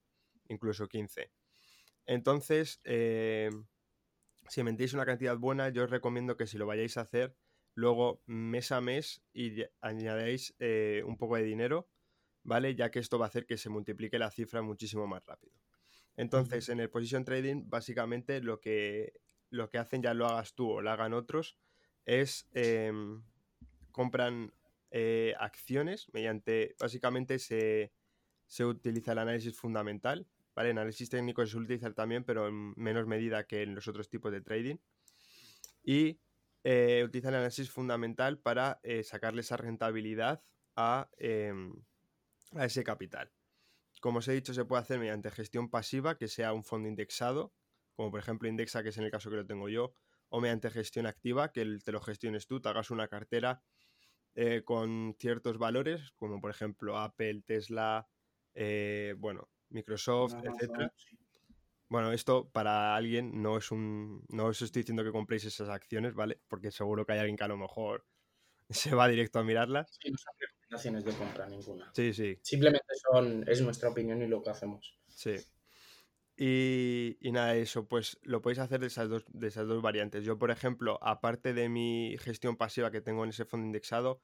incluso 0.50 0.88
15. 0.88 1.32
Entonces, 2.06 2.82
eh, 2.84 3.50
si 4.48 4.64
metéis 4.64 4.94
una 4.94 5.06
cantidad 5.06 5.38
buena, 5.38 5.70
yo 5.70 5.84
os 5.84 5.90
recomiendo 5.90 6.38
que 6.38 6.48
si 6.48 6.58
lo 6.58 6.66
vayáis 6.66 6.98
a 6.98 7.02
hacer, 7.02 7.36
luego 7.76 8.24
mes 8.26 8.72
a 8.72 8.82
mes 8.82 9.22
y 9.34 9.64
añadáis 9.82 10.56
eh, 10.60 11.04
un 11.06 11.18
poco 11.18 11.36
de 11.36 11.44
dinero, 11.44 11.88
¿vale? 12.44 12.74
Ya 12.76 12.90
que 12.90 13.00
esto 13.00 13.20
va 13.20 13.26
a 13.26 13.28
hacer 13.28 13.46
que 13.46 13.58
se 13.58 13.70
multiplique 13.70 14.18
la 14.18 14.32
cifra 14.32 14.62
muchísimo 14.62 15.06
más 15.06 15.24
rápido. 15.26 15.54
Entonces, 16.18 16.70
en 16.70 16.80
el 16.80 16.90
position 16.90 17.26
trading, 17.26 17.70
básicamente 17.70 18.42
lo 18.42 18.62
que, 18.62 19.14
lo 19.50 19.70
que 19.70 19.78
hacen, 19.78 20.02
ya 20.02 20.14
lo 20.14 20.26
hagas 20.26 20.56
tú 20.56 20.72
o 20.72 20.82
lo 20.82 20.90
hagan 20.90 21.14
otros, 21.14 21.58
es 22.06 22.48
em, 22.54 23.24
compran 23.92 24.54
eh, 24.92 25.34
acciones 25.40 26.08
mediante, 26.14 26.76
básicamente 26.80 27.40
se, 27.40 27.92
utiliza 28.64 29.12
el 29.12 29.18
análisis 29.18 29.54
fundamental, 29.54 30.26
¿vale? 30.56 30.70
El 30.70 30.78
análisis 30.78 31.10
técnico 31.10 31.46
se 31.46 31.52
suele 31.52 31.66
utilizar 31.66 31.94
también, 31.94 32.24
pero 32.24 32.48
en 32.48 32.74
menos 32.78 33.06
medida 33.06 33.46
que 33.46 33.64
en 33.64 33.76
los 33.76 33.90
otros 33.90 34.08
tipos 34.08 34.32
de 34.32 34.40
trading. 34.40 34.78
Y 35.84 36.20
eh, 36.68 37.04
utiliza 37.06 37.30
el 37.30 37.36
análisis 37.36 37.70
fundamental 37.70 38.40
para 38.40 38.80
eh, 38.82 39.04
sacarle 39.04 39.42
esa 39.42 39.56
rentabilidad 39.56 40.42
a, 40.76 41.12
em, 41.18 41.76
a 42.56 42.66
ese 42.66 42.84
capital. 42.84 43.32
Como 44.02 44.18
os 44.18 44.28
he 44.28 44.34
dicho, 44.34 44.52
se 44.52 44.66
puede 44.66 44.82
hacer 44.82 44.98
mediante 44.98 45.30
gestión 45.30 45.70
pasiva, 45.70 46.18
que 46.18 46.28
sea 46.28 46.54
un 46.54 46.64
fondo 46.64 46.90
indexado, 46.90 47.54
como 47.94 48.10
por 48.10 48.20
ejemplo 48.20 48.50
Indexa, 48.50 48.82
que 48.82 48.90
es 48.90 48.98
en 48.98 49.04
el 49.04 49.12
caso 49.12 49.30
que 49.30 49.36
lo 49.36 49.46
tengo 49.46 49.70
yo, 49.70 49.94
o 50.30 50.42
mediante 50.42 50.72
gestión 50.72 51.06
activa, 51.06 51.52
que 51.52 51.78
te 51.84 51.92
lo 51.92 52.02
gestiones 52.02 52.48
tú, 52.48 52.60
te 52.60 52.70
hagas 52.70 52.90
una 52.90 53.08
cartera 53.08 53.62
eh, 54.34 54.64
con 54.66 55.16
ciertos 55.20 55.60
valores, 55.60 56.14
como 56.16 56.42
por 56.42 56.50
ejemplo 56.50 56.98
Apple, 56.98 57.44
Tesla, 57.46 58.08
eh, 58.56 59.14
bueno, 59.20 59.50
Microsoft, 59.70 60.34
etc. 60.44 60.92
Bueno, 61.88 62.12
esto 62.12 62.50
para 62.50 62.96
alguien 62.96 63.42
no 63.42 63.58
es 63.58 63.72
un. 63.72 64.26
No 64.30 64.46
os 64.48 64.62
estoy 64.62 64.82
diciendo 64.82 65.04
que 65.04 65.12
compréis 65.12 65.46
esas 65.46 65.70
acciones, 65.70 66.16
¿vale? 66.16 66.42
Porque 66.48 66.72
seguro 66.72 67.06
que 67.06 67.14
hay 67.14 67.20
alguien 67.20 67.38
que 67.38 67.44
a 67.44 67.48
lo 67.48 67.58
mejor 67.58 68.06
se 68.70 68.96
va 68.96 69.08
directo 69.08 69.40
a 69.40 69.44
mirarlas. 69.44 69.98
Sí, 70.02 70.12
no 70.12 70.18
son 70.18 70.34
recomendaciones 70.40 71.06
de 71.06 71.14
compra 71.14 71.48
ninguna. 71.48 71.92
Sí, 71.94 72.14
sí. 72.14 72.40
Simplemente 72.42 72.88
son, 73.12 73.48
es 73.48 73.62
nuestra 73.62 73.90
opinión 73.90 74.22
y 74.22 74.28
lo 74.28 74.42
que 74.42 74.50
hacemos. 74.50 74.98
Sí. 75.08 75.36
Y, 76.38 77.18
y 77.22 77.32
nada, 77.32 77.56
eso, 77.56 77.88
pues 77.88 78.20
lo 78.24 78.42
podéis 78.42 78.60
hacer 78.60 78.82
de 78.82 78.88
esas, 78.88 79.08
dos, 79.08 79.24
de 79.30 79.48
esas 79.48 79.68
dos 79.68 79.82
variantes. 79.82 80.26
Yo, 80.26 80.38
por 80.38 80.52
ejemplo, 80.52 81.00
aparte 81.02 81.54
de 81.54 81.70
mi 81.70 82.18
gestión 82.20 82.58
pasiva 82.58 82.92
que 82.92 83.00
tengo 83.00 83.24
en 83.24 83.30
ese 83.30 83.46
fondo 83.46 83.66
indexado, 83.68 84.22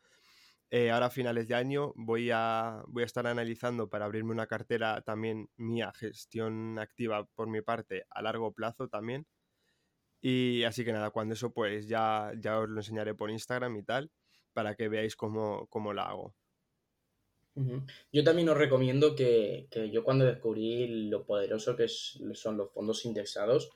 eh, 0.72 0.90
ahora 0.90 1.08
a 1.08 1.10
finales 1.12 1.48
de 1.48 1.56
año 1.56 1.94
voy 1.96 2.32
a, 2.34 2.82
voy 2.88 3.04
a 3.04 3.06
estar 3.06 3.28
analizando 3.28 3.90
para 3.90 4.06
abrirme 4.06 4.32
una 4.32 4.48
cartera 4.48 5.02
también 5.02 5.50
mía, 5.58 5.92
gestión 5.94 6.80
activa 6.80 7.28
por 7.36 7.48
mi 7.48 7.62
parte, 7.62 8.06
a 8.10 8.22
largo 8.22 8.54
plazo 8.54 8.88
también. 8.88 9.28
Y 10.22 10.64
así 10.64 10.84
que 10.84 10.94
nada, 10.94 11.12
cuando 11.12 11.34
eso 11.34 11.54
pues 11.54 11.88
ya, 11.88 12.32
ya 12.40 12.60
os 12.60 12.70
lo 12.70 12.80
enseñaré 12.80 13.14
por 13.14 13.30
Instagram 13.30 13.76
y 13.78 13.84
tal, 13.84 14.12
para 14.54 14.76
que 14.76 14.88
veáis 14.88 15.16
cómo, 15.16 15.68
cómo 15.68 15.94
la 15.94 16.04
hago. 16.04 16.34
Yo 18.14 18.24
también 18.24 18.48
os 18.50 18.58
recomiendo 18.58 19.14
que, 19.14 19.68
que, 19.70 19.92
yo 19.92 20.04
cuando 20.06 20.26
descubrí 20.26 21.10
lo 21.10 21.26
poderoso 21.26 21.76
que 21.76 21.90
son 21.90 22.56
los 22.56 22.72
fondos 22.72 23.04
indexados, 23.06 23.72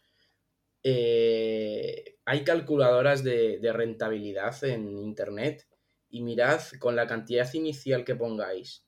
eh, 0.87 2.19
hay 2.25 2.43
calculadoras 2.43 3.23
de, 3.23 3.59
rentabilidad 3.73 4.63
en 4.63 4.99
Internet 4.99 5.67
y 6.15 6.21
mirad 6.21 6.61
con 6.79 6.95
la 6.95 7.07
cantidad 7.07 7.53
inicial 7.53 8.05
que 8.05 8.15
pongáis 8.15 8.85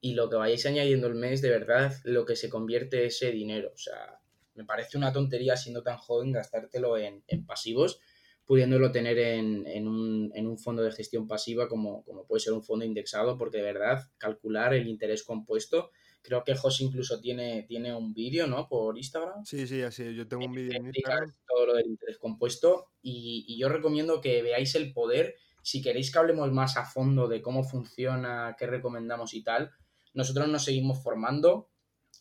y 0.00 0.14
lo 0.14 0.30
que 0.30 0.36
vayáis 0.36 0.64
añadiendo 0.64 1.06
el 1.06 1.14
mes, 1.14 1.42
de 1.42 1.50
verdad, 1.50 1.92
lo 2.04 2.24
que 2.24 2.34
se 2.34 2.48
convierte 2.48 3.04
ese 3.04 3.30
dinero. 3.30 3.72
O 3.74 3.76
sea, 3.76 4.22
me 4.54 4.64
parece 4.64 4.96
una 4.96 5.12
tontería 5.12 5.54
siendo 5.54 5.82
tan 5.82 5.98
joven 5.98 6.32
gastártelo 6.32 6.96
en, 6.96 7.24
en 7.26 7.44
pasivos, 7.44 8.00
pudiéndolo 8.46 8.90
tener 8.90 9.18
en, 9.18 9.66
en, 9.66 9.86
un, 9.86 10.32
en, 10.34 10.46
un, 10.46 10.58
fondo 10.58 10.82
de 10.82 10.92
gestión 10.92 11.28
pasiva 11.28 11.68
como, 11.68 12.02
como, 12.04 12.26
puede 12.26 12.40
ser 12.40 12.54
un 12.54 12.64
fondo 12.64 12.86
indexado, 12.86 13.36
porque 13.36 13.58
de 13.58 13.64
verdad, 13.64 14.08
calcular 14.16 14.72
el 14.72 14.88
interés 14.88 15.24
compuesto. 15.24 15.90
Creo 16.22 16.42
que 16.42 16.54
José 16.54 16.84
incluso 16.84 17.20
tiene, 17.20 17.64
tiene 17.68 17.94
un 17.94 18.14
vídeo, 18.14 18.46
¿no? 18.46 18.66
Por 18.66 18.96
Instagram. 18.96 19.44
Sí, 19.44 19.66
sí, 19.66 19.82
así 19.82 20.14
Yo 20.14 20.26
tengo 20.26 20.46
un 20.46 20.54
vídeo 20.54 20.78
en 20.78 20.86
Instagram. 20.86 21.34
Todo 21.46 21.66
lo 21.66 21.74
del 21.74 21.88
interés 21.88 22.16
compuesto. 22.16 22.86
Y, 23.02 23.44
y 23.46 23.58
yo 23.58 23.68
recomiendo 23.68 24.22
que 24.22 24.40
veáis 24.40 24.74
el 24.74 24.94
poder 24.94 25.36
si 25.62 25.80
queréis 25.80 26.12
que 26.12 26.18
hablemos 26.18 26.50
más 26.52 26.76
a 26.76 26.84
fondo 26.84 27.28
de 27.28 27.40
cómo 27.40 27.64
funciona, 27.64 28.56
qué 28.58 28.66
recomendamos 28.66 29.34
y 29.34 29.42
tal, 29.42 29.70
nosotros 30.14 30.48
nos 30.48 30.64
seguimos 30.64 31.02
formando. 31.02 31.70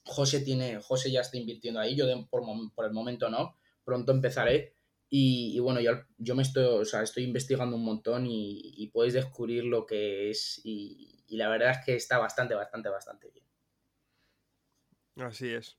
José 0.06 0.42
tiene, 0.42 0.80
José 0.82 1.12
ya 1.12 1.22
está 1.22 1.38
invirtiendo 1.38 1.80
ahí, 1.80 1.96
yo 1.96 2.06
por, 2.30 2.44
el 2.86 2.94
momento 2.94 3.30
no, 3.30 3.58
pronto 3.84 4.12
empezaré. 4.12 4.76
Y, 5.14 5.60
bueno, 5.60 5.82
yo, 5.82 5.92
yo, 6.18 6.36
me 6.36 6.44
estoy, 6.44 6.64
o 6.64 6.86
sea, 6.86 7.02
estoy 7.02 7.24
investigando 7.26 7.76
un 7.76 7.84
montón 7.84 8.26
y, 8.28 8.90
podéis 8.94 9.14
descubrir 9.14 9.66
lo 9.66 9.86
que 9.86 10.30
es 10.30 10.62
y, 10.64 11.26
la 11.36 11.50
verdad 11.50 11.72
es 11.72 11.86
que 11.86 11.96
está 11.96 12.18
bastante, 12.18 12.56
bastante, 12.56 12.90
bastante 12.90 13.30
bien. 13.30 13.46
Así 15.28 15.50
es. 15.50 15.78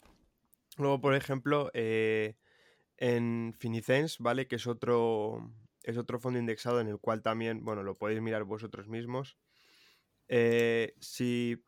Luego, 0.77 1.01
por 1.01 1.15
ejemplo, 1.15 1.71
eh, 1.73 2.37
en 2.99 3.55
Finicens, 3.59 4.19
¿vale? 4.19 4.47
Que 4.47 4.57
es 4.57 4.67
otro, 4.67 5.51
es 5.85 5.97
otro 5.99 6.21
fondo 6.21 6.39
indexado 6.39 6.81
en 6.81 6.89
el 6.89 6.99
cual 6.99 7.23
también, 7.23 7.65
bueno, 7.65 7.83
lo 7.83 7.97
podéis 7.97 8.21
mirar 8.21 8.45
vosotros 8.45 8.89
mismos. 8.89 9.37
Eh, 10.29 10.95
si 11.01 11.65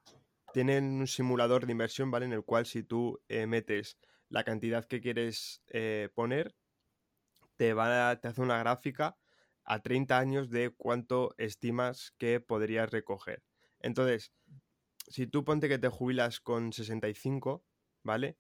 tienen 0.53 0.85
un 0.85 1.07
simulador 1.07 1.67
de 1.67 1.73
inversión, 1.73 2.11
¿vale? 2.11 2.27
En 2.27 2.33
el 2.33 2.45
cual 2.45 2.67
si 2.67 2.83
tú 2.83 3.21
eh, 3.29 3.47
metes 3.47 3.99
la 4.29 4.45
cantidad 4.45 4.87
que 4.87 5.01
quieres 5.01 5.63
eh, 5.69 6.09
poner, 6.15 6.55
te, 7.57 7.75
va 7.75 8.17
te 8.21 8.29
hace 8.29 8.41
una 8.41 8.59
gráfica 8.59 9.17
a 9.65 9.83
30 9.83 10.19
años 10.19 10.51
de 10.51 10.71
cuánto 10.71 11.35
estimas 11.39 12.15
que 12.19 12.41
podrías 12.41 12.91
recoger. 12.91 13.43
Entonces, 13.81 14.33
si 15.09 15.27
tú 15.27 15.45
ponte 15.45 15.69
que 15.69 15.79
te 15.79 15.89
jubilas 15.89 16.41
con 16.41 16.73
65, 16.73 17.65
¿vale? 18.03 18.39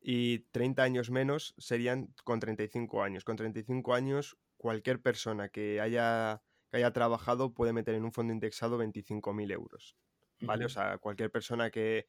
Y 0.00 0.40
30 0.50 0.82
años 0.82 1.10
menos 1.10 1.54
serían 1.58 2.14
con 2.24 2.40
35 2.40 3.02
años. 3.02 3.24
Con 3.24 3.36
35 3.36 3.94
años 3.94 4.36
cualquier 4.64 5.02
persona 5.02 5.50
que 5.50 5.78
haya, 5.82 6.42
que 6.70 6.78
haya 6.78 6.90
trabajado 6.90 7.52
puede 7.52 7.74
meter 7.74 7.96
en 7.96 8.04
un 8.06 8.12
fondo 8.12 8.32
indexado 8.32 8.78
25.000 8.78 9.52
euros. 9.52 9.94
¿Vale? 10.40 10.64
Uh 10.64 10.68
-huh. 10.68 10.70
O 10.70 10.70
sea, 10.70 10.96
cualquier 10.96 11.30
persona 11.30 11.70
que, 11.70 12.08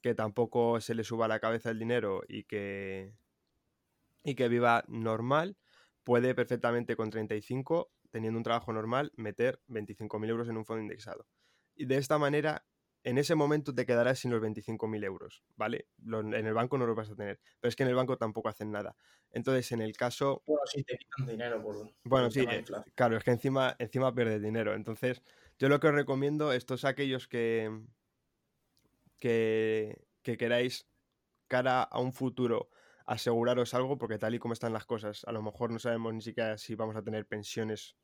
que 0.00 0.14
tampoco 0.14 0.80
se 0.80 0.94
le 0.94 1.04
suba 1.04 1.26
a 1.26 1.28
la 1.28 1.38
cabeza 1.38 1.68
el 1.68 1.78
dinero 1.78 2.22
y 2.26 2.44
que, 2.44 3.12
y 4.24 4.34
que 4.34 4.48
viva 4.48 4.84
normal, 4.88 5.58
puede 6.02 6.34
perfectamente 6.34 6.96
con 6.96 7.10
35, 7.10 7.92
teniendo 8.10 8.38
un 8.38 8.44
trabajo 8.44 8.72
normal, 8.72 9.12
meter 9.16 9.60
25.000 9.68 10.30
euros 10.30 10.48
en 10.48 10.56
un 10.56 10.64
fondo 10.64 10.80
indexado. 10.80 11.26
Y 11.74 11.84
de 11.84 11.98
esta 11.98 12.16
manera 12.16 12.64
en 13.04 13.18
ese 13.18 13.34
momento 13.34 13.74
te 13.74 13.84
quedarás 13.84 14.20
sin 14.20 14.30
los 14.30 14.40
25.000 14.40 15.04
euros, 15.04 15.42
¿vale? 15.56 15.88
en 16.06 16.34
el 16.34 16.54
banco 16.54 16.78
no 16.78 16.86
los 16.86 16.96
vas 16.96 17.10
a 17.10 17.16
tener, 17.16 17.40
pero 17.60 17.68
es 17.68 17.76
que 17.76 17.82
en 17.82 17.88
el 17.88 17.94
banco 17.94 18.16
tampoco 18.16 18.48
hacen 18.48 18.70
nada. 18.70 18.94
Entonces, 19.30 19.72
en 19.72 19.80
el 19.80 19.96
caso... 19.96 20.42
Bueno, 20.46 20.62
sí, 20.66 20.84
te 20.84 20.96
quitan 20.96 21.26
dinero 21.26 21.62
por... 21.62 21.76
Bueno, 22.04 22.26
por 22.26 22.32
sí, 22.32 22.40
eh, 22.48 22.64
claro, 22.94 23.16
es 23.16 23.24
que 23.24 23.32
encima, 23.32 23.74
encima 23.78 24.14
pierdes 24.14 24.42
dinero. 24.42 24.74
Entonces, 24.74 25.22
yo 25.58 25.68
lo 25.68 25.80
que 25.80 25.88
os 25.88 25.94
recomiendo, 25.94 26.52
estos 26.52 26.84
aquellos 26.84 27.28
que, 27.28 27.70
que, 29.18 30.04
que 30.22 30.36
queráis 30.36 30.86
cara 31.48 31.82
a 31.82 31.98
un 31.98 32.12
futuro 32.12 32.70
aseguraros 33.06 33.74
algo, 33.74 33.98
porque 33.98 34.18
tal 34.18 34.34
y 34.34 34.38
como 34.38 34.54
están 34.54 34.72
las 34.72 34.86
cosas, 34.86 35.24
a 35.24 35.32
lo 35.32 35.42
mejor 35.42 35.70
no 35.70 35.78
sabemos 35.78 36.14
ni 36.14 36.22
siquiera 36.22 36.56
si 36.56 36.74
vamos 36.74 36.96
a 36.96 37.02
tener 37.02 37.26
pensiones. 37.26 37.96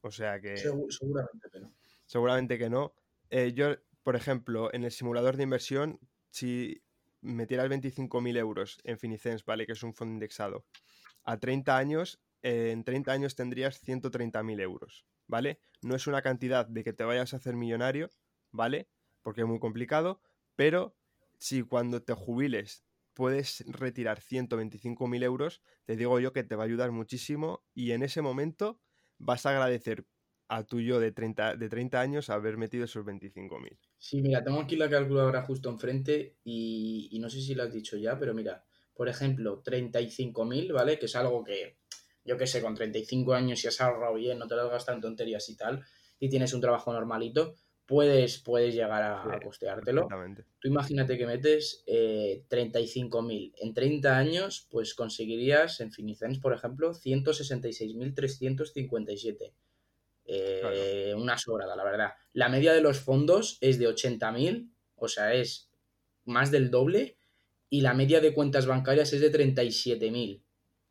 O 0.00 0.10
sea 0.10 0.40
que... 0.40 0.56
Segur, 0.56 0.92
seguramente 0.92 1.50
que 1.50 1.60
no. 1.60 1.74
Seguramente 2.06 2.58
que 2.58 2.70
no. 2.70 2.94
Eh, 3.30 3.52
yo 3.54 3.74
por 4.04 4.14
ejemplo, 4.14 4.72
en 4.72 4.84
el 4.84 4.92
simulador 4.92 5.36
de 5.36 5.42
inversión, 5.42 5.98
si 6.30 6.84
metieras 7.22 7.68
25.000 7.68 8.36
euros 8.36 8.78
en 8.84 8.98
Finicens, 8.98 9.44
¿vale? 9.44 9.66
Que 9.66 9.72
es 9.72 9.82
un 9.82 9.94
fondo 9.94 10.12
indexado, 10.12 10.66
a 11.24 11.40
30 11.40 11.76
años, 11.76 12.20
eh, 12.42 12.70
en 12.70 12.84
30 12.84 13.10
años 13.10 13.34
tendrías 13.34 13.82
130.000 13.82 14.60
euros, 14.60 15.06
¿vale? 15.26 15.58
No 15.80 15.96
es 15.96 16.06
una 16.06 16.20
cantidad 16.20 16.66
de 16.66 16.84
que 16.84 16.92
te 16.92 17.04
vayas 17.04 17.32
a 17.32 17.38
hacer 17.38 17.56
millonario, 17.56 18.10
¿vale? 18.52 18.88
Porque 19.22 19.40
es 19.40 19.46
muy 19.46 19.58
complicado, 19.58 20.20
pero 20.54 20.94
si 21.38 21.62
cuando 21.62 22.02
te 22.02 22.12
jubiles 22.12 22.84
puedes 23.14 23.64
retirar 23.66 24.20
125.000 24.20 25.22
euros, 25.22 25.62
te 25.86 25.96
digo 25.96 26.20
yo 26.20 26.34
que 26.34 26.44
te 26.44 26.56
va 26.56 26.64
a 26.64 26.66
ayudar 26.66 26.90
muchísimo 26.90 27.64
y 27.74 27.92
en 27.92 28.02
ese 28.02 28.20
momento 28.20 28.80
vas 29.16 29.46
a 29.46 29.50
agradecer 29.50 30.04
a 30.48 30.64
tuyo 30.64 31.00
de 31.00 31.12
30, 31.12 31.56
de 31.56 31.68
30 31.68 32.00
años 32.00 32.28
haber 32.28 32.58
metido 32.58 32.84
esos 32.84 33.04
25.000. 33.06 33.78
Sí, 33.98 34.20
mira, 34.20 34.44
tengo 34.44 34.60
aquí 34.60 34.76
la 34.76 34.90
calculadora 34.90 35.42
justo 35.42 35.70
enfrente 35.70 36.36
y, 36.44 37.08
y, 37.10 37.18
no 37.20 37.30
sé 37.30 37.40
si 37.40 37.54
lo 37.54 37.62
has 37.62 37.72
dicho 37.72 37.96
ya, 37.96 38.18
pero 38.18 38.34
mira, 38.34 38.62
por 38.94 39.08
ejemplo, 39.08 39.62
35.000, 39.62 40.72
¿vale? 40.72 40.98
Que 40.98 41.06
es 41.06 41.16
algo 41.16 41.42
que, 41.42 41.78
yo 42.24 42.36
qué 42.36 42.46
sé, 42.46 42.62
con 42.62 42.74
35 42.74 43.34
años 43.34 43.60
si 43.60 43.68
has 43.68 43.80
ahorrado 43.80 44.14
bien, 44.14 44.38
no 44.38 44.46
te 44.46 44.54
lo 44.54 44.62
has 44.62 44.70
gastado 44.70 44.96
en 44.96 45.02
tonterías 45.02 45.48
y 45.48 45.56
tal, 45.56 45.84
y 46.20 46.28
tienes 46.28 46.54
un 46.54 46.60
trabajo 46.60 46.92
normalito, 46.92 47.54
puedes, 47.86 48.38
puedes 48.38 48.74
llegar 48.74 49.02
a, 49.02 49.22
sí, 49.22 49.28
a 49.32 49.40
costeártelo. 49.40 50.08
Tú 50.58 50.68
imagínate 50.68 51.16
que 51.18 51.26
metes 51.26 51.82
eh, 51.86 52.44
35.000. 52.48 53.52
En 53.58 53.74
30 53.74 54.16
años, 54.16 54.66
pues 54.70 54.94
conseguirías 54.94 55.80
en 55.80 55.92
Finicens, 55.92 56.38
por 56.38 56.54
ejemplo, 56.54 56.94
166.357. 56.94 59.52
Eh, 60.26 60.58
claro. 60.60 61.22
Una 61.22 61.38
sobrada, 61.38 61.76
la 61.76 61.84
verdad. 61.84 62.12
La 62.32 62.48
media 62.48 62.72
de 62.72 62.80
los 62.80 62.98
fondos 63.00 63.58
es 63.60 63.78
de 63.78 63.88
80.000, 63.88 64.70
o 64.96 65.08
sea, 65.08 65.34
es 65.34 65.70
más 66.24 66.50
del 66.50 66.70
doble, 66.70 67.18
y 67.68 67.80
la 67.80 67.94
media 67.94 68.20
de 68.20 68.32
cuentas 68.32 68.66
bancarias 68.66 69.12
es 69.12 69.20
de 69.20 69.32
37.000. 69.32 70.42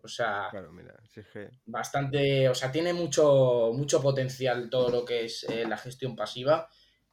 O 0.03 0.07
sea, 0.07 0.47
claro, 0.51 0.71
mira, 0.73 1.01
sí 1.13 1.21
bastante, 1.65 2.49
o 2.49 2.55
sea, 2.55 2.71
tiene 2.73 2.91
mucho, 2.91 3.71
mucho 3.73 4.01
potencial 4.01 4.69
todo 4.69 4.89
lo 4.89 5.05
que 5.05 5.25
es 5.25 5.45
eh, 5.45 5.65
la 5.65 5.77
gestión 5.77 6.13
pasiva 6.13 6.67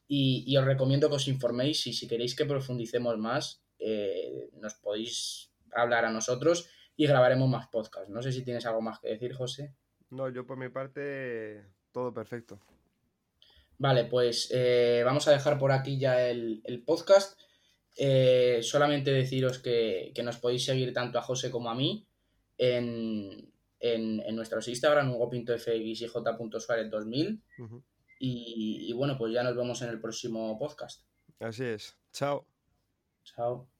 y, 0.09 0.42
y, 0.44 0.56
os 0.56 0.64
recomiendo 0.64 1.09
que 1.09 1.14
os 1.14 1.28
informéis 1.28 1.87
y 1.87 1.92
si 1.92 2.09
queréis 2.09 2.35
que 2.35 2.46
profundicemos 2.46 3.16
más, 3.16 3.62
eh, 3.78 4.50
nos 4.54 4.74
podéis 4.74 5.52
hablar 5.72 6.04
a 6.04 6.11
nosotros 6.11 6.68
y 6.96 7.06
grabaremos 7.06 7.48
más 7.48 7.68
podcasts. 7.68 8.11
No 8.11 8.22
sé 8.22 8.33
si 8.33 8.42
tienes 8.42 8.66
algo 8.66 8.83
más 8.83 8.98
que 8.98 9.09
decir, 9.09 9.35
José. 9.35 9.74
No, 10.11 10.28
yo 10.28 10.44
por 10.44 10.59
mi 10.59 10.68
parte 10.68 11.64
todo 11.92 12.12
perfecto. 12.12 12.59
Vale, 13.79 14.05
pues 14.05 14.50
eh, 14.53 15.03
vamos 15.05 15.26
a 15.26 15.33
dejar 15.33 15.59
por 15.59 15.72
aquí 15.72 15.98
ya 15.98 16.29
el, 16.29 16.61
el 16.64 16.83
podcast. 16.83 17.38
Eh, 17.96 18.61
solamente 18.62 19.11
deciros 19.11 19.59
que, 19.59 20.12
que, 20.14 20.22
nos 20.22 20.37
podéis 20.37 20.64
seguir 20.64 20.92
tanto 20.92 21.18
a 21.18 21.22
José 21.22 21.50
como 21.50 21.70
a 21.70 21.74
mí 21.74 22.07
en, 22.59 23.53
en, 23.81 24.20
en 24.20 24.37
nuestros 24.37 24.68
Instagram, 24.68 25.12
hugo.fx 25.12 25.66
y 25.68 26.07
j.suárez2000. 26.07 27.42
Uh 27.59 27.62
-huh. 27.62 27.83
y, 28.18 28.87
y 28.88 28.92
bueno, 28.92 29.16
pues 29.18 29.33
ya 29.33 29.42
nos 29.42 29.57
vemos 29.57 29.81
en 29.83 29.88
el 29.88 30.00
próximo 30.00 30.59
podcast. 30.59 31.05
Así 31.40 31.64
es. 31.64 31.96
Chao. 32.12 32.46
Chao. 33.24 33.80